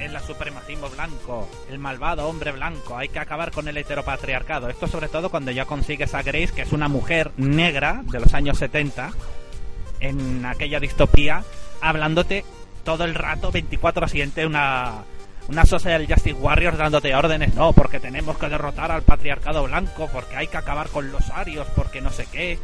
[0.00, 4.68] el supremacismo blanco, el malvado hombre blanco, hay que acabar con el heteropatriarcado.
[4.68, 8.34] Esto sobre todo cuando ya consigues a Grace, que es una mujer negra de los
[8.34, 9.10] años 70,
[10.00, 11.42] en aquella distopía,
[11.80, 12.44] hablándote
[12.84, 15.02] todo el rato, 24-7, una,
[15.48, 20.36] una Social Justice Warriors dándote órdenes, no, porque tenemos que derrotar al patriarcado blanco, porque
[20.36, 22.58] hay que acabar con los arios, porque no sé qué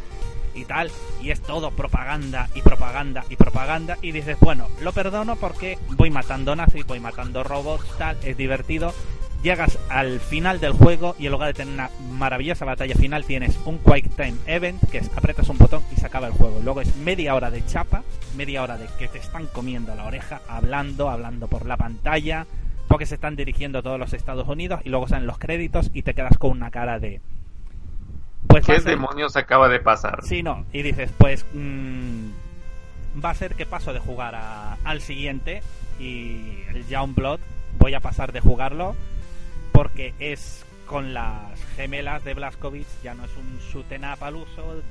[0.55, 0.91] y tal,
[1.23, 6.11] y es todo propaganda y propaganda y propaganda, y dices, bueno, lo perdono porque voy
[6.11, 8.95] matando nazis, voy matando robots, tal, es divertido.
[9.43, 13.59] Llegas al final del juego y en lugar de tener una maravillosa batalla final tienes
[13.67, 16.61] un Quake Time Event que es apretas un botón y se acaba el juego.
[16.65, 18.05] Luego es media hora de chapa,
[18.39, 22.47] media hora de que te están comiendo la oreja, hablando, hablando por la pantalla,
[22.89, 26.15] porque se están dirigiendo todos los Estados Unidos y luego salen los créditos y te
[26.15, 27.21] quedas con una cara de
[28.47, 30.23] pues ¿Qué demonios acaba de pasar?
[30.23, 30.65] Sí, no.
[30.73, 32.31] Y dices, pues mm,
[33.25, 34.35] va a ser que paso de jugar
[34.85, 35.63] al siguiente
[35.99, 37.41] y el Blood
[37.79, 38.95] voy a pasar de jugarlo
[39.73, 44.83] porque es con las gemelas de Blaskovic, ya no es un shoot'em up al uso,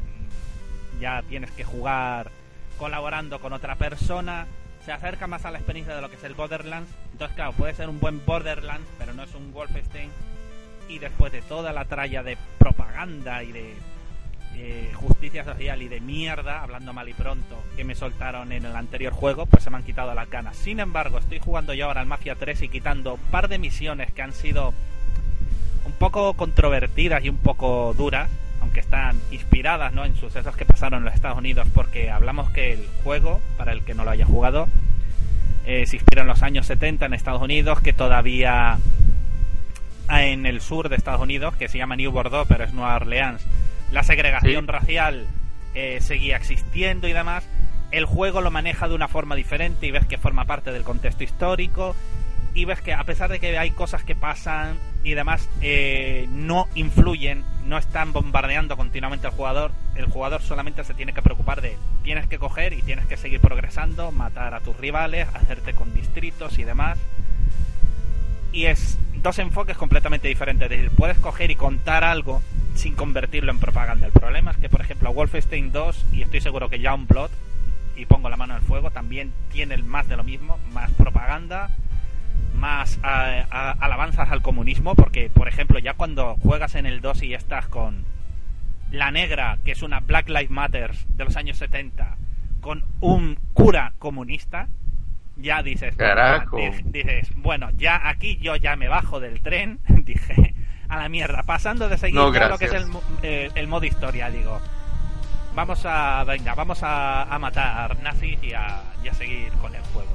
[0.99, 2.31] ya tienes que jugar
[2.77, 4.47] colaborando con otra persona,
[4.83, 7.73] se acerca más a la experiencia de lo que es el Borderlands, entonces claro, puede
[7.73, 10.09] ser un buen Borderlands, pero no es un Wolfenstein
[10.89, 13.73] y después de toda la tralla de propaganda y de
[14.55, 18.75] eh, justicia social y de mierda, hablando mal y pronto, que me soltaron en el
[18.75, 20.55] anterior juego, pues se me han quitado las ganas.
[20.55, 24.11] Sin embargo, estoy jugando yo ahora al Mafia 3 y quitando un par de misiones
[24.11, 24.73] que han sido
[25.85, 28.29] un poco controvertidas y un poco duras,
[28.61, 30.05] aunque están inspiradas ¿no?
[30.05, 33.83] en sucesos que pasaron en los Estados Unidos, porque hablamos que el juego, para el
[33.83, 34.67] que no lo haya jugado,
[35.65, 38.77] eh, se inspira en los años 70 en Estados Unidos, que todavía
[40.09, 43.45] en el sur de Estados Unidos, que se llama New Bordeaux, pero es Nueva Orleans,
[43.91, 45.27] la segregación racial
[45.75, 47.47] eh, seguía existiendo y demás.
[47.91, 51.23] El juego lo maneja de una forma diferente y ves que forma parte del contexto
[51.23, 51.95] histórico
[52.55, 56.67] y ves que a pesar de que hay cosas que pasan y demás, eh, no
[56.75, 59.71] influyen, no están bombardeando continuamente al jugador.
[59.95, 63.41] El jugador solamente se tiene que preocupar de tienes que coger y tienes que seguir
[63.41, 66.99] progresando, matar a tus rivales, hacerte con distritos y demás.
[68.53, 70.71] Y es dos enfoques completamente diferentes.
[70.71, 72.41] Es decir, puedes coger y contar algo
[72.75, 74.05] sin convertirlo en propaganda.
[74.05, 77.31] El problema es que, por ejemplo, Wolfenstein 2, y estoy seguro que Blood
[77.95, 81.69] y pongo la mano el fuego, también tiene más de lo mismo, más propaganda,
[82.55, 87.67] más alabanzas al comunismo, porque, por ejemplo, ya cuando juegas en el 2 y estás
[87.67, 88.05] con
[88.91, 92.17] la negra, que es una Black Lives Matter de los años 70,
[92.61, 94.69] con un cura comunista,
[95.35, 96.57] ya dices, Carajo.
[96.85, 100.53] dices, bueno, ya aquí yo ya me bajo del tren, dije,
[100.89, 102.85] a la mierda, pasando de seguir lo que es el,
[103.23, 104.61] eh, el, modo historia, digo,
[105.55, 110.11] vamos a, venga, vamos a, matar nazis y a, y a seguir con el juego.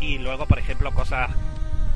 [0.00, 1.30] Y luego, por ejemplo, cosas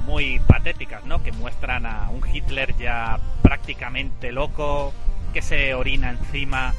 [0.05, 1.23] muy patéticas, ¿no?
[1.23, 4.93] Que muestran a un Hitler ya prácticamente loco,
[5.33, 6.75] que se orina encima,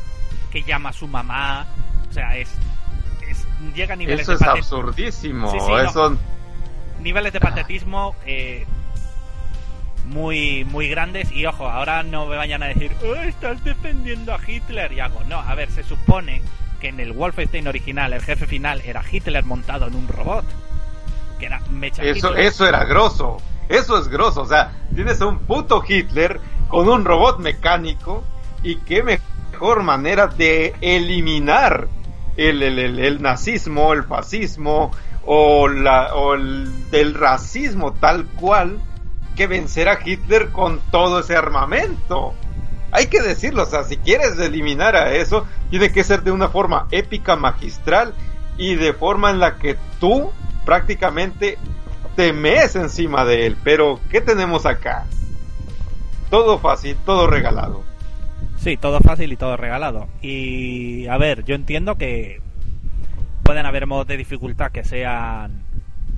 [0.52, 1.68] que llama a su mamá,
[2.10, 2.50] o sea, es
[3.74, 5.51] llega a niveles Eso es absurdísimo.
[6.99, 8.66] Niveles de patetismo eh,
[10.05, 11.32] muy, muy grandes.
[11.32, 14.91] Y ojo, ahora no me vayan a decir, oh, estás defendiendo a Hitler.
[14.91, 16.41] Y hago, no, a ver, se supone
[16.80, 20.45] que en el Wolfenstein original el jefe final era Hitler montado en un robot.
[21.39, 23.38] Que era Mecha eso, eso era grosso.
[23.70, 24.41] Eso es grosso.
[24.41, 28.24] O sea, tienes a un puto Hitler con un robot mecánico.
[28.64, 31.88] Y qué mejor manera de eliminar
[32.38, 34.92] el, el, nazismo, el fascismo
[35.26, 38.80] o, la, o el del racismo tal cual
[39.36, 42.34] que vencer a Hitler con todo ese armamento.
[42.92, 46.50] Hay que decirlo, o sea, si quieres eliminar a eso, tiene que ser de una
[46.50, 48.14] forma épica, magistral
[48.58, 50.32] y de forma en la que tú
[50.66, 51.58] prácticamente
[52.16, 53.58] temes encima de él.
[53.64, 55.06] Pero, ¿qué tenemos acá?
[56.30, 57.84] Todo fácil, todo regalado.
[58.62, 60.07] Sí, todo fácil y todo regalado.
[60.22, 62.41] Y a ver, yo entiendo que
[63.41, 65.64] pueden haber modos de dificultad que sean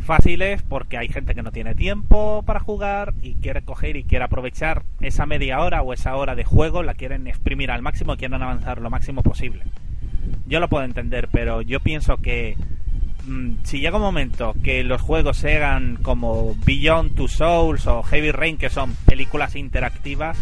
[0.01, 4.25] fáciles porque hay gente que no tiene tiempo para jugar y quiere coger y quiere
[4.25, 8.17] aprovechar esa media hora o esa hora de juego, la quieren exprimir al máximo y
[8.17, 9.63] quieren avanzar lo máximo posible.
[10.45, 12.57] Yo lo puedo entender, pero yo pienso que
[13.25, 18.31] mm, si llega un momento que los juegos sean como Beyond Two Souls o Heavy
[18.31, 20.37] Rain, que son películas interactivas,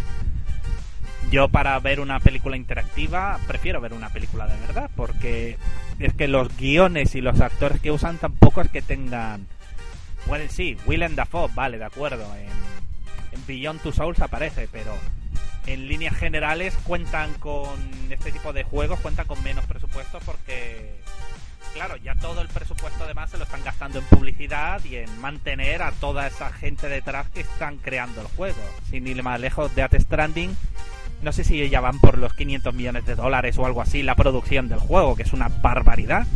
[1.32, 5.56] yo para ver una película interactiva prefiero ver una película de verdad, porque
[5.98, 9.46] es que los guiones y los actores que usan tampoco es que tengan...
[10.26, 12.48] Pueden sí, Willem Dafoe, vale, de acuerdo, en,
[13.36, 14.94] en Beyond Two Souls aparece, pero
[15.66, 17.70] en líneas generales cuentan con
[18.10, 20.94] este tipo de juegos, cuentan con menos presupuesto porque
[21.72, 25.82] claro, ya todo el presupuesto además se lo están gastando en publicidad y en mantener
[25.82, 28.60] a toda esa gente detrás que están creando el juego.
[28.90, 30.54] Sin ir más lejos, Death Stranding,
[31.22, 34.16] no sé si ya van por los 500 millones de dólares o algo así la
[34.16, 36.26] producción del juego, que es una barbaridad.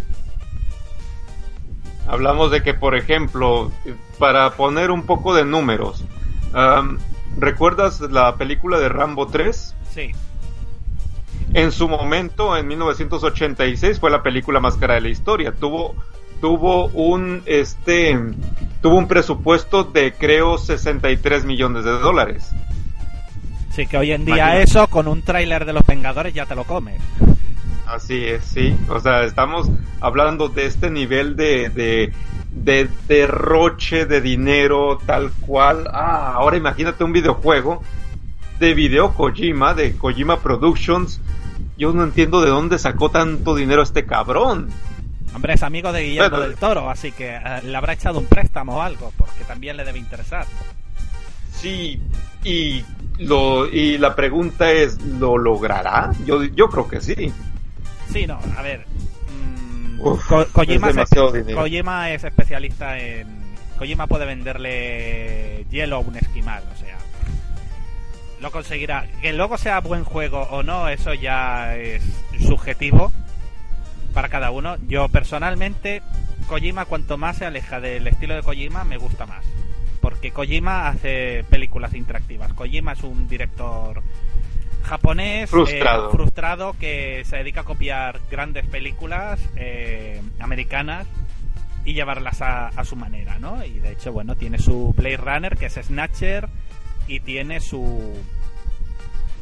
[2.07, 3.73] Hablamos de que, por ejemplo,
[4.19, 6.05] para poner un poco de números,
[7.37, 9.75] ¿recuerdas la película de Rambo 3?
[9.93, 10.13] Sí.
[11.53, 15.53] En su momento, en 1986, fue la película más cara de la historia.
[15.53, 15.97] Tuvo,
[16.41, 18.19] tuvo un, este,
[18.83, 22.53] tuvo un presupuesto de creo 63 millones de dólares.
[23.77, 26.65] Sí, que hoy en día eso con un tráiler de los Vengadores ya te lo
[26.65, 26.99] comes.
[27.87, 28.75] Así es, sí.
[28.89, 29.69] O sea, estamos
[30.01, 32.11] hablando de este nivel de, de,
[32.53, 35.91] de derroche de dinero tal cual.
[35.93, 37.83] Ah, ahora imagínate un videojuego
[38.59, 41.21] de video Kojima, de Kojima Productions.
[41.77, 44.71] Yo no entiendo de dónde sacó tanto dinero este cabrón.
[45.35, 48.77] Hombre, es amigo de Guillermo del Toro, así que eh, le habrá echado un préstamo
[48.77, 50.47] o algo, porque también le debe interesar.
[51.53, 52.01] Sí,
[52.43, 52.83] y
[53.19, 56.13] lo y la pregunta es, ¿lo logrará?
[56.25, 57.33] Yo, yo creo que sí.
[58.13, 58.85] Sí, no, a ver.
[59.29, 59.99] Mm,
[60.53, 63.27] Kojima, es, Kojima es especialista en.
[63.79, 66.97] Kojima puede venderle hielo a un esquimal, o sea
[68.41, 69.07] lo conseguirá.
[69.21, 72.03] Que luego sea buen juego o no, eso ya es
[72.41, 73.13] subjetivo
[74.15, 74.77] para cada uno.
[74.87, 76.03] Yo personalmente,
[76.47, 79.45] Kojima, cuanto más se aleja del estilo de Kojima, me gusta más.
[80.07, 82.53] Porque Kojima hace películas interactivas.
[82.53, 84.05] Kojima es un director
[84.85, 85.83] japonés eh,
[86.13, 91.09] frustrado, que se dedica a copiar grandes películas eh, americanas
[91.85, 93.65] y llevarlas a, a, su manera, ¿no?
[93.65, 96.49] Y de hecho, bueno, tiene su Blade Runner, que es Snatcher,
[97.09, 98.15] y tiene su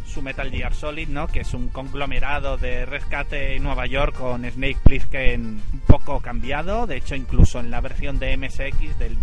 [0.07, 1.27] su Metal Gear Solid, ¿no?
[1.27, 6.87] Que es un conglomerado de rescate en Nueva York con Snake Plissken un poco cambiado.
[6.87, 9.19] De hecho, incluso en la versión de MSX del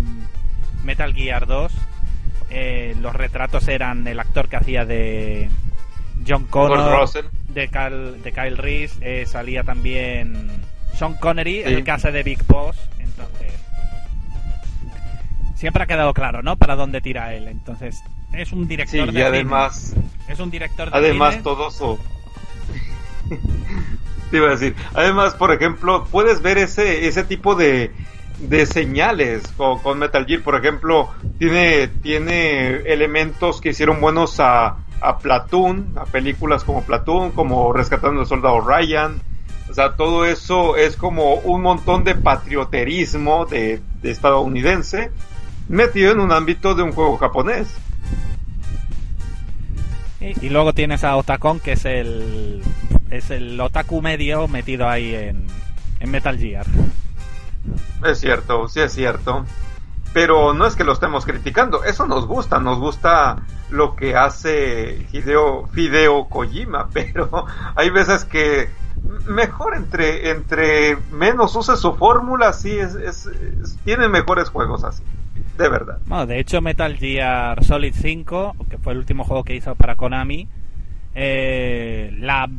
[0.84, 1.72] Metal Gear 2,
[2.50, 5.50] eh, los retratos eran el actor que hacía de
[6.28, 7.10] John Connor,
[7.50, 10.50] de, Kyle, de Kyle Reese, eh, salía también
[10.96, 12.78] Sean Connery, el que hace de Big Boss.
[13.00, 13.54] Entonces,
[15.56, 16.58] siempre ha quedado claro, ¿no?
[16.58, 17.48] Para dónde tira él.
[17.48, 18.04] Entonces,
[18.34, 19.96] es un director sí, y además
[20.28, 22.00] es un director de además todo eso
[24.32, 27.92] te iba a decir además por ejemplo puedes ver ese ese tipo de
[28.42, 35.18] de señales con, Metal Gear por ejemplo tiene tiene elementos que hicieron buenos a a
[35.20, 39.22] Platoon a películas como Platoon como Rescatando al Soldado Ryan
[39.70, 45.12] o sea todo eso es como un montón de patrioterismo de, de estadounidense
[45.70, 47.68] metido en un ámbito de un juego japonés
[50.22, 52.62] y, luego tienes a Otacon, que es el,
[53.10, 55.48] es el otaku medio metido ahí en,
[56.00, 56.68] en Metal Gear.
[58.06, 59.46] Es cierto, sí es cierto.
[60.14, 65.08] Pero no es que lo estemos criticando, eso nos gusta, nos gusta lo que hace
[65.14, 67.46] Hideo, Fideo Kojima, pero
[67.76, 68.70] hay veces que
[69.28, 73.30] mejor entre, entre menos use su fórmula, sí, es, es,
[73.86, 75.04] tiene mejores juegos así
[75.58, 75.98] de verdad.
[76.28, 80.48] De hecho Metal Gear Solid 5, que fue el último juego que hizo para Konami,
[81.14, 82.50] eh, la,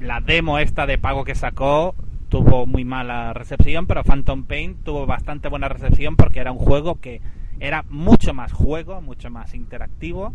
[0.00, 1.94] la demo esta de pago que sacó
[2.30, 7.00] tuvo muy mala recepción, pero Phantom Pain tuvo bastante buena recepción porque era un juego
[7.00, 7.20] que
[7.60, 10.32] era mucho más juego, mucho más interactivo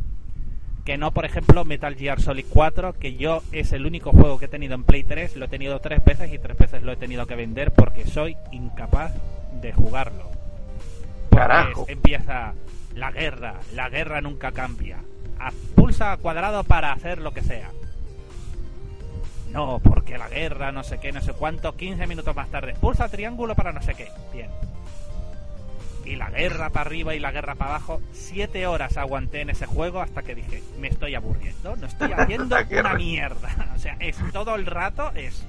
[0.86, 4.46] que no, por ejemplo, Metal Gear Solid 4, que yo es el único juego que
[4.46, 6.96] he tenido en Play 3, lo he tenido tres veces y tres veces lo he
[6.96, 9.12] tenido que vender porque soy incapaz
[9.62, 10.30] de jugarlo.
[11.32, 11.86] Carajo.
[11.90, 12.54] empieza
[12.94, 15.00] la guerra, la guerra nunca cambia.
[15.74, 17.72] pulsa cuadrado para hacer lo que sea.
[19.56, 22.74] No, porque la guerra, no sé qué, no sé cuánto, 15 minutos más tarde.
[22.74, 24.10] Pulsa triángulo para no sé qué.
[24.34, 24.50] Bien.
[26.04, 28.02] Y la guerra para arriba y la guerra para abajo.
[28.12, 32.58] Siete horas aguanté en ese juego hasta que dije, me estoy aburriendo, no estoy haciendo
[32.70, 33.70] una mierda.
[33.76, 35.46] O sea, es todo el rato, es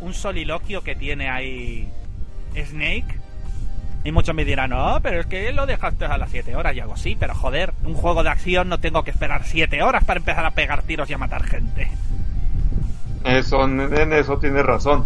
[0.00, 1.88] un soliloquio que tiene ahí
[2.56, 3.20] Snake
[4.02, 6.74] y muchos me dirán, no, pero es que lo dejaste a las 7 horas.
[6.74, 10.04] Y hago, sí, pero joder, un juego de acción no tengo que esperar 7 horas
[10.04, 11.88] para empezar a pegar tiros y a matar gente.
[13.24, 15.04] Eso, en eso tienes razón.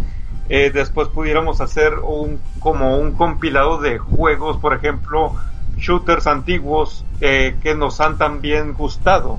[0.49, 5.35] Eh, después pudiéramos hacer un como un compilado de juegos, por ejemplo,
[5.77, 9.39] shooters antiguos eh, que nos han también gustado.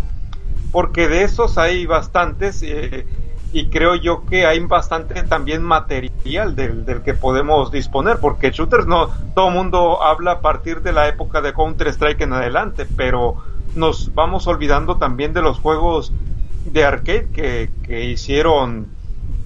[0.71, 2.63] Porque de esos hay bastantes.
[2.63, 3.05] Eh,
[3.51, 8.86] y creo yo que hay bastante también material del, del, que podemos disponer, porque shooters
[8.86, 12.86] no, todo el mundo habla a partir de la época de Counter Strike en adelante,
[12.95, 13.38] pero
[13.73, 16.13] nos vamos olvidando también de los juegos
[16.66, 18.88] de arcade que, que hicieron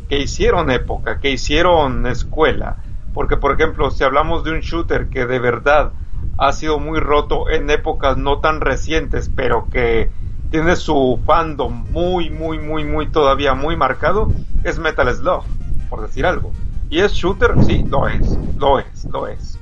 [0.09, 2.77] que hicieron época, que hicieron escuela.
[3.13, 5.91] Porque, por ejemplo, si hablamos de un shooter que de verdad
[6.37, 10.09] ha sido muy roto en épocas no tan recientes, pero que
[10.51, 14.31] tiene su fandom muy, muy, muy, muy todavía muy marcado,
[14.63, 15.43] es Metal Slug,
[15.89, 16.51] por decir algo.
[16.89, 17.53] ¿Y es shooter?
[17.63, 19.57] Sí, lo es, lo es, lo es.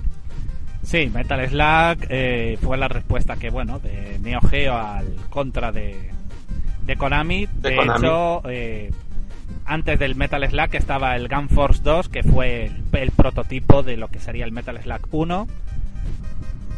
[0.83, 6.11] Sí, Metal Slug eh, fue la respuesta que, bueno, de Neo Geo al contra de,
[6.85, 7.47] de Konami.
[7.61, 8.91] De, hecho, eh,
[9.65, 14.07] antes del Metal Slug estaba el Gun Force 2, que fue el, prototipo de lo
[14.07, 15.47] que sería el Metal Slug 1.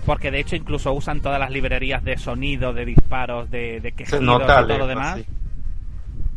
[0.05, 4.21] Porque de hecho incluso usan todas las librerías de sonido, de disparos, de, de quejidos
[4.21, 5.21] y todo lo demás.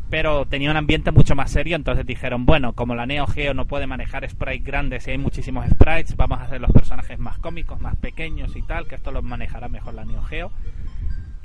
[0.08, 3.64] Pero tenía un ambiente mucho más serio, entonces dijeron, bueno, como la Neo Geo no
[3.64, 7.80] puede manejar sprites grandes y hay muchísimos sprites, vamos a hacer los personajes más cómicos,
[7.80, 10.52] más pequeños y tal, que esto los manejará mejor la Neo Geo.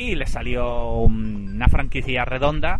[0.01, 2.79] Y le salió una franquicia redonda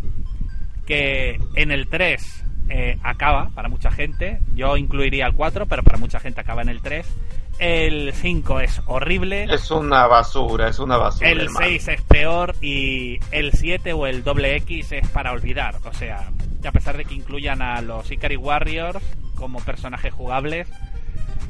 [0.88, 4.39] que en el 3 eh, acaba para mucha gente.
[4.55, 7.05] Yo incluiría el 4, pero para mucha gente acaba en el 3.
[7.59, 9.43] El 5 es horrible.
[9.53, 11.30] Es una basura, es una basura.
[11.30, 15.76] El 6 es peor y el 7 o el doble X es para olvidar.
[15.86, 16.28] O sea,
[16.65, 19.03] a pesar de que incluyan a los Ikari Warriors
[19.36, 20.67] como personajes jugables,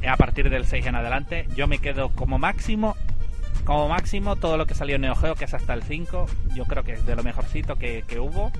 [0.02, 2.94] eh, a partir del 6 en adelante, yo me quedo como máximo
[3.64, 6.64] como máximo todo lo que salió en Neo Geo, que es hasta el 5, yo
[6.64, 8.50] creo que es de lo mejorcito que, que hubo.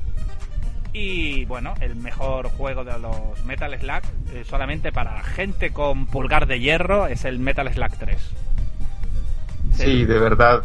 [0.92, 4.02] Y bueno, el mejor juego de los Metal Slug,
[4.34, 8.18] eh, solamente para gente con pulgar de hierro, es el Metal Slug 3.
[9.72, 10.62] Sí, de verdad.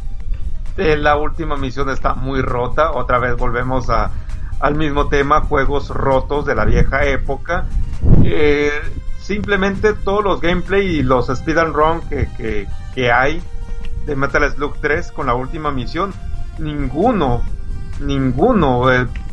[0.75, 2.91] Eh, la última misión está muy rota.
[2.91, 4.11] Otra vez volvemos a,
[4.59, 7.65] al mismo tema, juegos rotos de la vieja época.
[8.23, 8.71] Eh,
[9.19, 13.41] simplemente todos los gameplay y los speedrun run que, que, que hay
[14.07, 16.13] de Metal Slug 3 con la última misión,
[16.57, 17.43] ninguno,
[17.99, 18.83] ninguno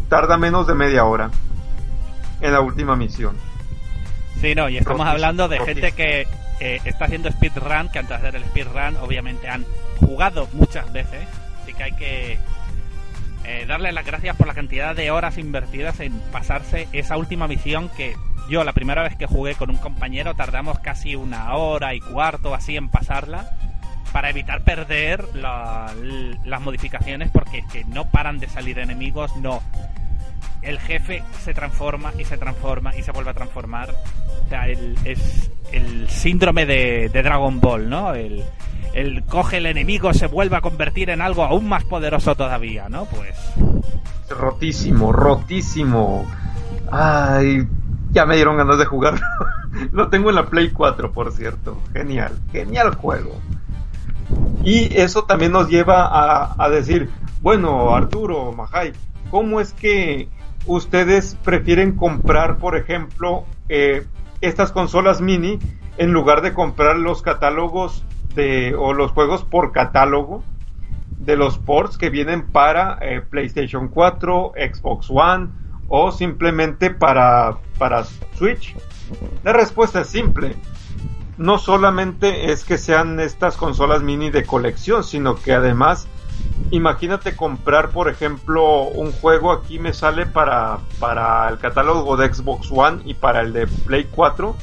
[0.09, 1.31] tarda menos de media hora
[2.41, 3.37] en la última misión.
[4.41, 6.27] Sí, no, y estamos hablando de gente que
[6.61, 9.64] eh, está haciendo speedrun, que antes de hacer el speedrun obviamente han
[10.01, 11.27] jugado muchas veces,
[11.62, 12.39] así que hay que
[13.45, 17.89] eh, darle las gracias por la cantidad de horas invertidas en pasarse esa última misión
[17.91, 18.16] que
[18.49, 22.55] yo la primera vez que jugué con un compañero tardamos casi una hora y cuarto
[22.55, 23.57] así en pasarla
[24.15, 29.61] para evitar perder las modificaciones porque es que no paran de salir enemigos, no
[30.62, 33.91] el jefe se transforma y se transforma y se vuelve a transformar.
[33.91, 38.15] O sea, el, es el síndrome de, Dragon Ball, ¿no?
[38.15, 38.45] El,
[38.95, 43.07] el, coge el enemigo, se vuelve a convertir en algo aún más poderoso todavía, ¿no?
[43.07, 43.37] Pues.
[44.31, 46.25] Rotísimo, rotísimo.
[46.89, 47.67] Ay,
[48.12, 49.21] ya me dieron ganas de jugar.
[49.91, 51.83] Lo tengo en la Play 4, por cierto.
[51.93, 53.41] Genial, genial juego.
[54.62, 57.11] Y eso también nos lleva a, decir,
[57.43, 58.93] bueno, Arturo, Majai,
[59.31, 60.29] ¿cómo es que
[60.66, 64.07] ustedes prefieren comprar, por ejemplo, eh,
[64.41, 65.59] estas consolas mini
[65.99, 68.05] en lugar de comprar los catálogos
[68.35, 70.43] de, o los juegos por catálogo
[71.18, 75.49] de los ports que vienen para eh, PlayStation 4, Xbox One
[75.89, 78.05] o simplemente para, para
[78.37, 78.75] Switch?
[79.43, 80.57] La respuesta es simple.
[81.37, 86.07] No solamente es que sean estas consolas mini de colección, sino que además
[86.70, 92.68] imagínate comprar, por ejemplo, un juego aquí me sale para, para el catálogo de Xbox
[92.70, 94.57] One y para el de Play 4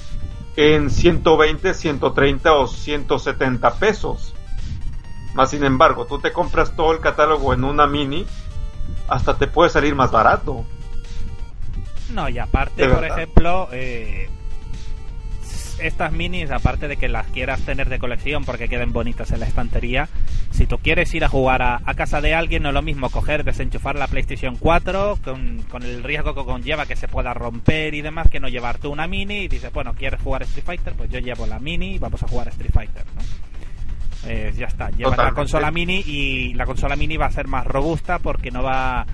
[0.55, 4.33] en 120, 130 o 170 pesos.
[5.33, 8.25] Más sin embargo, tú te compras todo el catálogo en una mini,
[9.07, 10.65] hasta te puede salir más barato.
[12.11, 14.29] No, y aparte, por ejemplo, eh,
[15.81, 19.47] estas minis, aparte de que las quieras tener de colección porque queden bonitas en la
[19.47, 20.09] estantería,
[20.51, 23.43] si tú quieres ir a jugar a, casa de alguien, no es lo mismo coger,
[23.43, 28.01] desenchufar la PlayStation 4 con, con, el riesgo que conlleva que se pueda romper y
[28.01, 30.93] demás, que no llevar tú una mini y dices, bueno, ¿quieres jugar Street Fighter?
[30.93, 33.21] Pues yo llevo la mini y vamos a jugar Street Fighter, ¿no?
[34.27, 37.65] Eh, ya está, llevas la consola mini y la consola mini va a ser más
[37.65, 39.05] robusta porque no va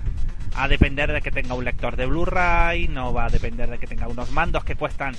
[0.56, 3.88] a depender de que tenga un lector de Blu-ray, no va a depender de que
[3.88, 5.14] tenga unos mandos que cuestan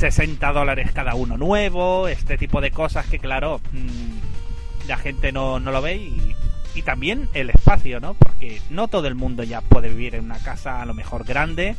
[0.00, 5.60] 60 dólares cada uno nuevo, este tipo de cosas que claro, mm, la gente no,
[5.60, 6.34] no lo ve y,
[6.74, 8.14] y, también el espacio, ¿no?
[8.14, 11.76] Porque no todo el mundo ya puede vivir en una casa a lo mejor grande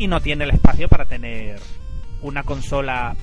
[0.00, 1.60] y no tiene el espacio para tener
[2.22, 3.14] una consola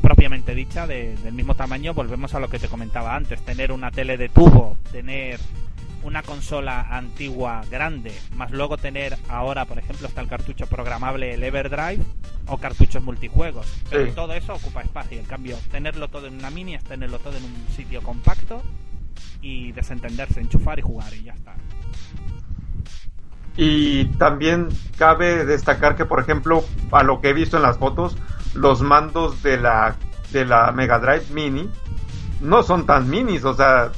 [0.00, 1.92] propiamente dicha de, del mismo tamaño.
[1.92, 5.40] Volvemos a lo que te comentaba antes, tener una tele de tubo, tener
[6.02, 11.42] una consola antigua grande, más luego tener ahora, por ejemplo, está el cartucho programable, el
[11.42, 12.02] Everdrive,
[12.46, 13.66] o cartuchos multijuegos.
[13.90, 15.18] Pero todo eso ocupa espacio.
[15.18, 18.62] En cambio, tenerlo todo en una mini es tenerlo todo en un sitio compacto
[19.40, 21.54] y desentenderse, enchufar y jugar y ya está.
[23.56, 28.16] Y también cabe destacar que, por ejemplo, a lo que he visto en las fotos,
[28.54, 29.96] los mandos de la,
[30.32, 31.68] de la Mega Drive Mini
[32.40, 33.92] no son tan minis, o sea,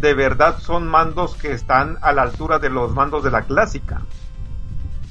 [0.00, 4.02] de verdad son mandos que están a la altura de los mandos de la clásica.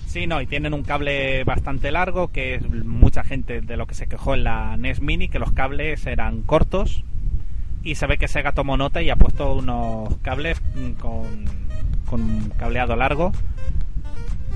[0.07, 3.95] Sí, no, y tienen un cable bastante largo, que es mucha gente de lo que
[3.95, 7.03] se quejó en la NES Mini, que los cables eran cortos,
[7.83, 10.61] y se ve que Sega tomó nota y ha puesto unos cables
[10.99, 13.31] con, cableado largo.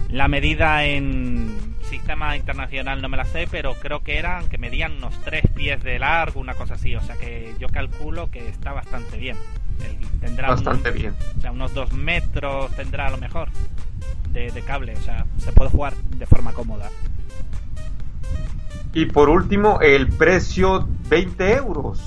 [0.10, 4.94] La medida en sistema internacional no me la sé, pero creo que eran que medían
[4.94, 6.96] unos tres pies de largo, una cosa así.
[6.96, 9.36] O sea que yo calculo que está bastante bien.
[10.20, 11.14] Tendrá bastante bien.
[11.38, 13.50] O sea, unos dos metros tendrá a lo mejor
[14.32, 14.94] de, de cable.
[14.94, 16.90] O sea, se puede jugar de forma cómoda.
[18.94, 22.02] Y por último, el precio 20 euros.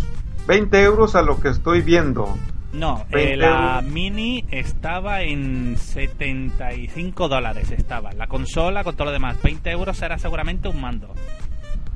[0.47, 2.36] 20 euros a lo que estoy viendo.
[2.73, 7.70] No, eh, la Mini estaba en 75 dólares.
[7.70, 9.40] Estaba la consola con todo lo demás.
[9.43, 11.15] 20 euros era seguramente un mando.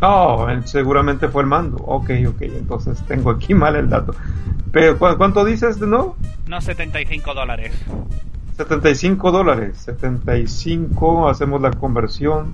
[0.01, 1.79] Oh, seguramente fue el mando.
[1.79, 4.15] Ok, ok, entonces tengo aquí mal el dato.
[4.73, 6.17] Pero ¿cuánto dices de nuevo?
[6.47, 7.73] No, 75 dólares.
[8.57, 9.79] 75 dólares.
[9.79, 12.53] 75, hacemos la conversión.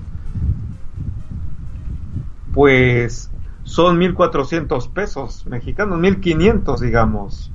[2.54, 3.30] Pues
[3.64, 7.52] son 1400 pesos mexicanos, 1500 digamos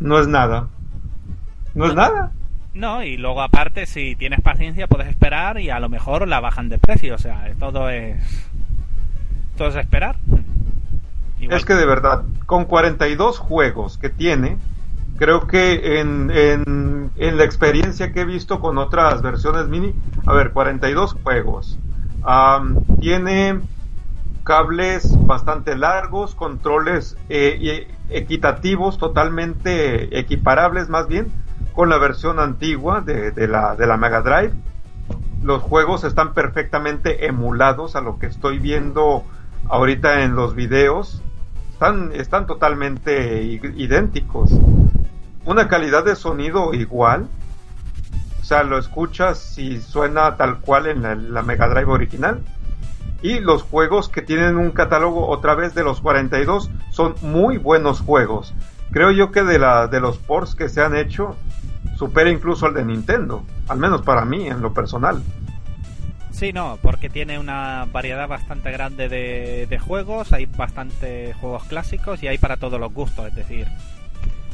[0.00, 0.68] no es nada.
[1.74, 2.32] No es nada.
[2.74, 6.68] No, y luego aparte, si tienes paciencia, puedes esperar y a lo mejor la bajan
[6.68, 7.14] de precio.
[7.14, 8.47] O sea, todo es.
[9.66, 10.16] Esperar.
[11.40, 14.58] Es que de verdad, con 42 juegos que tiene,
[15.16, 19.94] creo que en, en, en, la experiencia que he visto con otras versiones mini,
[20.26, 21.78] a ver, 42 juegos.
[23.00, 23.60] tiene
[24.44, 31.30] cables bastante largos, controles eh, equitativos, totalmente equiparables más bien
[31.72, 34.52] con la versión antigua de, la, de la Mega Drive.
[35.42, 39.24] Los juegos están perfectamente emulados a lo que estoy viendo
[39.68, 41.22] ahorita en los videos.
[41.72, 44.50] Están, están totalmente idénticos.
[45.44, 47.28] Una calidad de sonido igual.
[48.40, 52.42] O sea, lo escuchas y suena tal cual en la Mega Drive original
[53.22, 58.00] y los juegos que tienen un catálogo otra vez de los 42 son muy buenos
[58.00, 58.54] juegos.
[58.90, 61.36] Creo yo que de, la, de los ports que se han hecho
[61.96, 65.22] supera incluso al de Nintendo, al menos para mí en lo personal.
[66.38, 72.28] Sí, no, porque tiene una variedad bastante grande de, juegos, hay bastante juegos clásicos y
[72.28, 73.66] hay para todos los gustos, es decir,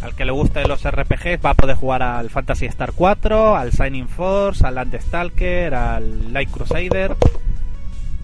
[0.01, 3.73] al que le guste los RPGs va a poder jugar al Fantasy Star 4, al
[3.73, 7.16] Signing Force, al Landstalker, al Light Crusader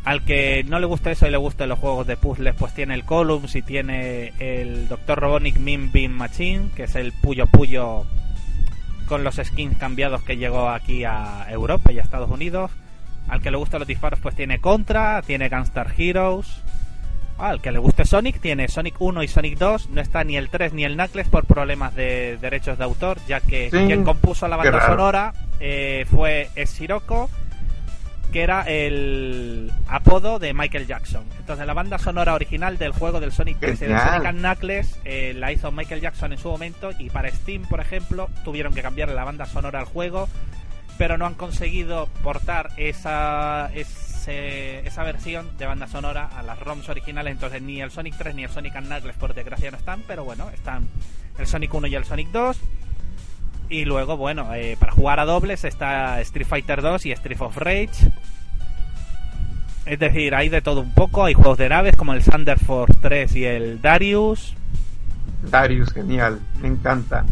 [0.04, 2.94] al que no le gusta eso y le gusten los juegos de puzzles, pues tiene
[2.94, 5.18] el Columns y tiene el Dr.
[5.20, 8.06] Robotnik Min Beam Machine, que es el Puyo Puyo
[9.06, 12.70] con los skins cambiados que llegó aquí a Europa y a Estados Unidos.
[13.28, 16.62] Al que le gustan los disparos, pues tiene Contra, tiene Gunstar Heroes.
[17.38, 19.90] al que le guste Sonic, tiene Sonic 1 y Sonic 2.
[19.90, 23.40] No está ni el 3 ni el Knuckles por problemas de derechos de autor, ya
[23.40, 27.30] que quien compuso la banda sonora eh, fue Sirocco
[28.30, 31.24] que era el apodo de Michael Jackson.
[31.38, 35.52] Entonces la banda sonora original del juego del Sonic 3 el Sonic Knuckles eh, la
[35.52, 39.24] hizo Michael Jackson en su momento y para Steam, por ejemplo, tuvieron que cambiarle la
[39.24, 40.28] banda sonora al juego,
[41.00, 47.32] pero no han conseguido portar esa esa versión de banda sonora a las ROMs originales,
[47.32, 50.50] entonces ni el Sonic 3 ni el Sonic Knuckles por desgracia no están, pero bueno,
[50.50, 50.88] están
[51.38, 52.60] el Sonic 1 y el Sonic 2
[53.70, 57.56] y luego, bueno, eh, para jugar a dobles está Street Fighter 2 y Street of
[57.56, 58.12] Rage.
[59.86, 61.24] Es decir, hay de todo un poco.
[61.24, 64.54] Hay juegos de naves como el Thunder Force 3 y el Darius.
[65.44, 67.24] Darius, genial, me encanta.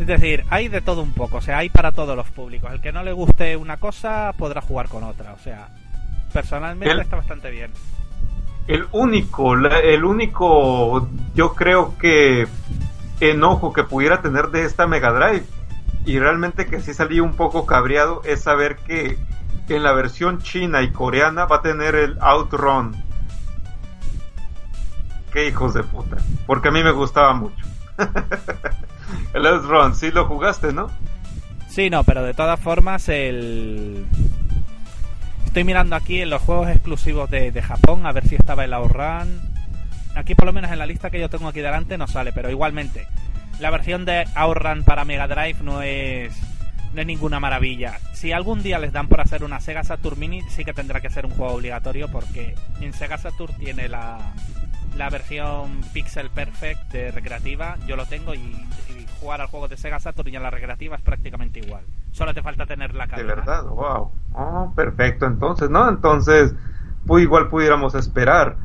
[0.00, 2.72] Es decir, hay de todo un poco, o sea, hay para todos los públicos.
[2.72, 5.68] El que no le guste una cosa podrá jugar con otra, o sea,
[6.32, 7.70] personalmente está bastante bien.
[8.66, 12.48] El único, el único, yo creo que
[13.20, 15.44] enojo que pudiera tener de esta Mega Drive
[16.06, 19.18] y realmente que sí salí un poco cabreado es saber que
[19.68, 22.96] en la versión china y coreana va a tener el Outrun.
[25.30, 26.16] Qué hijos de puta.
[26.46, 27.66] Porque a mí me gustaba mucho.
[29.34, 30.88] el Outrun, sí lo jugaste, ¿no?
[31.68, 34.04] Sí, no, pero de todas formas el...
[35.46, 39.40] Estoy mirando aquí en los juegos exclusivos de, Japón a ver si estaba el Outrun
[40.14, 42.50] aquí por lo menos en la lista que yo tengo aquí delante no sale, pero
[42.50, 43.06] igualmente
[43.58, 46.32] la versión de Outrun para Mega Drive no es
[46.92, 48.00] no es ninguna maravilla.
[48.14, 51.08] Si algún día les dan por hacer una Sega Saturn Mini, sí que tendrá que
[51.08, 54.18] ser un juego obligatorio porque en Sega Saturn tiene la,
[54.96, 58.40] la versión Pixel Perfect de recreativa, yo lo tengo y,
[59.20, 61.84] jugar al juego de Sega Saturn y a la recreativa es prácticamente igual.
[62.12, 63.28] Solo te falta tener la cadena.
[63.28, 64.10] De verdad, wow.
[64.32, 65.88] Oh, perfecto, entonces, ¿no?
[65.88, 66.54] Entonces,
[67.06, 68.56] pues igual pudiéramos esperar.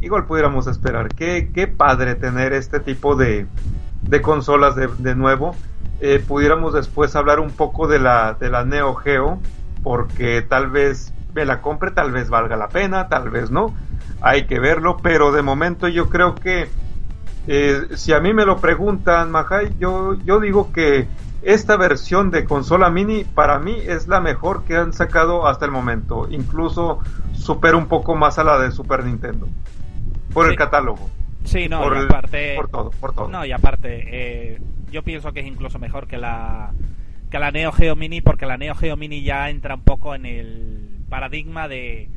[0.00, 1.08] Igual pudiéramos esperar.
[1.08, 3.46] Qué, qué padre tener este tipo de,
[4.02, 5.54] de consolas de, de nuevo.
[6.00, 9.40] Eh, pudiéramos después hablar un poco de la, de la Neo Geo,
[9.84, 13.74] porque tal vez me la compre, tal vez valga la pena, tal vez no.
[14.20, 16.68] Hay que verlo, pero de momento yo creo que
[17.46, 21.08] eh, si a mí me lo preguntan, Majai, yo, yo digo que
[21.42, 25.72] esta versión de consola mini para mí es la mejor que han sacado hasta el
[25.72, 26.28] momento.
[26.30, 27.00] Incluso
[27.32, 29.48] supera un poco más a la de Super Nintendo.
[30.32, 31.10] Por el catálogo.
[31.44, 32.54] Sí, no, por, y aparte.
[32.56, 33.28] por todo, por todo.
[33.28, 34.60] No, y aparte, eh,
[34.90, 36.72] yo pienso que es incluso mejor que la,
[37.30, 40.24] que la Neo Geo Mini, porque la Neo Geo Mini ya entra un poco en
[40.24, 42.08] el paradigma de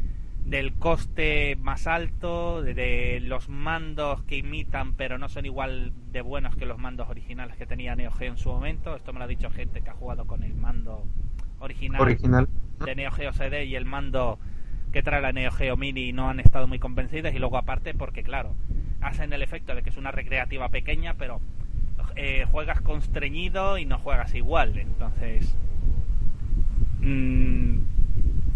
[0.46, 6.56] del coste más alto, de, los mandos que imitan pero no son igual de buenos
[6.56, 8.96] que los mandos originales que tenía Neo Geo en su momento.
[8.96, 11.04] Esto me lo ha dicho gente que ha jugado con el mando
[11.60, 12.48] original, original.
[12.86, 14.40] de Neo Geo CD y el mando
[14.92, 17.96] que trae la Neo Geo Mini y no han estado muy convencidos y luego aparte
[17.96, 18.56] porque claro,
[19.02, 21.42] hacen el efecto de que es una recreativa pequeña pero
[22.16, 25.58] eh, juegas constreñido y no juegas igual, entonces...
[27.02, 27.95] Mmm,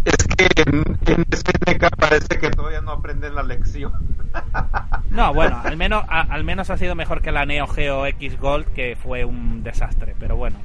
[0.06, 3.94] es que en, en SNK parece que todavía no aprenden la lección.
[5.10, 8.40] No, bueno, al menos, a, al menos ha sido mejor que la Neo Geo X
[8.40, 10.58] Gold, que fue un desastre, pero bueno.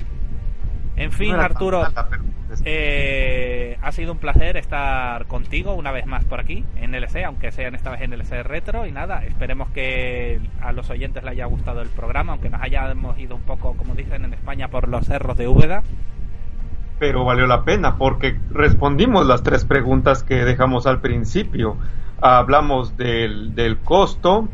[0.96, 2.22] En fin, no Arturo, mala, pero...
[2.64, 7.50] eh, ha sido un placer estar contigo una vez más por aquí, en LC, aunque
[7.52, 8.86] sea esta vez en LC Retro.
[8.86, 13.18] Y nada, esperemos que a los oyentes les haya gustado el programa, aunque nos hayamos
[13.18, 15.82] ido un poco, como dicen en España, por los cerros de Úbeda
[16.98, 21.76] pero valió la pena porque respondimos las tres preguntas que dejamos al principio.
[22.20, 24.48] Hablamos del, del costo,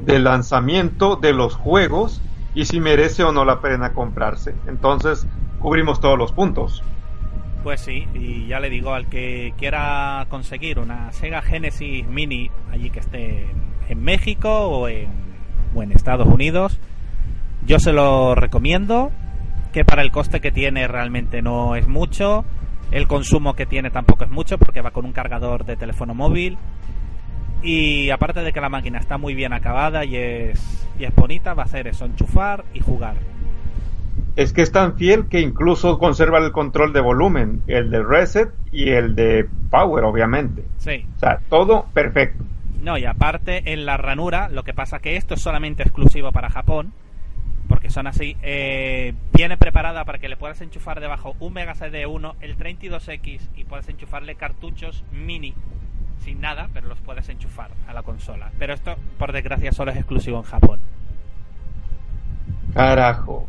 [0.00, 2.20] del lanzamiento, de los juegos
[2.54, 4.54] y si merece o no la pena comprarse.
[4.66, 5.26] Entonces,
[5.58, 6.82] cubrimos todos los puntos.
[7.62, 12.90] Pues sí, y ya le digo al que quiera conseguir una Sega Genesis Mini allí
[12.90, 13.46] que esté
[13.88, 15.08] en México o en,
[15.74, 16.80] o en Estados Unidos,
[17.64, 19.12] yo se lo recomiendo
[19.72, 22.44] que para el coste que tiene realmente no es mucho.
[22.90, 26.58] El consumo que tiene tampoco es mucho porque va con un cargador de teléfono móvil.
[27.62, 31.54] Y aparte de que la máquina está muy bien acabada y es, y es bonita,
[31.54, 33.16] va a hacer eso, enchufar y jugar.
[34.36, 38.50] Es que es tan fiel que incluso conserva el control de volumen, el de reset
[38.72, 40.64] y el de power, obviamente.
[40.78, 41.06] Sí.
[41.16, 42.44] O sea, todo perfecto.
[42.82, 46.50] No, y aparte en la ranura, lo que pasa que esto es solamente exclusivo para
[46.50, 46.92] Japón
[47.72, 52.04] porque son así, eh, viene preparada para que le puedas enchufar debajo un Mega CD
[52.04, 55.54] 1, el 32X y puedes enchufarle cartuchos mini
[56.22, 58.52] sin nada, pero los puedes enchufar a la consola.
[58.58, 60.80] Pero esto, por desgracia, solo es exclusivo en Japón.
[62.74, 63.48] Carajo.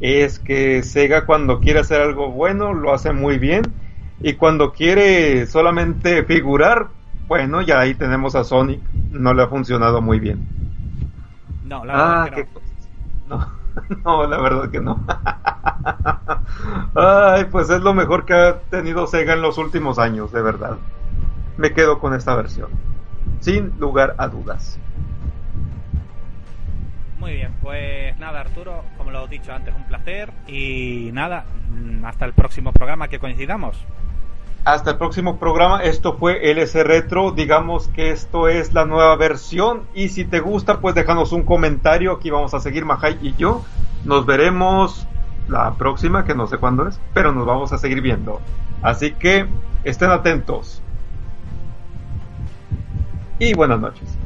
[0.00, 3.64] Es que Sega cuando quiere hacer algo bueno lo hace muy bien
[4.18, 6.86] y cuando quiere solamente figurar,
[7.28, 8.80] bueno, ya ahí tenemos a Sonic,
[9.10, 10.48] no le ha funcionado muy bien.
[11.66, 12.65] No, la verdad ah, que no.
[13.28, 13.46] No,
[14.04, 15.04] no, la verdad que no.
[16.94, 20.78] Ay, pues es lo mejor que ha tenido Sega en los últimos años, de verdad.
[21.56, 22.70] Me quedo con esta versión.
[23.40, 24.78] Sin lugar a dudas.
[27.18, 30.32] Muy bien, pues nada, Arturo, como lo he dicho antes, un placer.
[30.46, 31.44] Y nada,
[32.04, 33.84] hasta el próximo programa que coincidamos
[34.66, 35.80] hasta el próximo programa.
[35.84, 37.30] Esto fue LS Retro.
[37.30, 39.82] Digamos que esto es la nueva versión.
[39.94, 42.12] Y si te gusta, pues déjanos un comentario.
[42.12, 43.64] Aquí vamos a seguir Mahai y yo.
[44.04, 45.06] Nos veremos
[45.46, 48.40] la próxima, que no sé cuándo es, pero nos vamos a seguir viendo.
[48.82, 49.46] Así que
[49.84, 50.82] estén atentos.
[53.38, 54.18] Y buenas noches.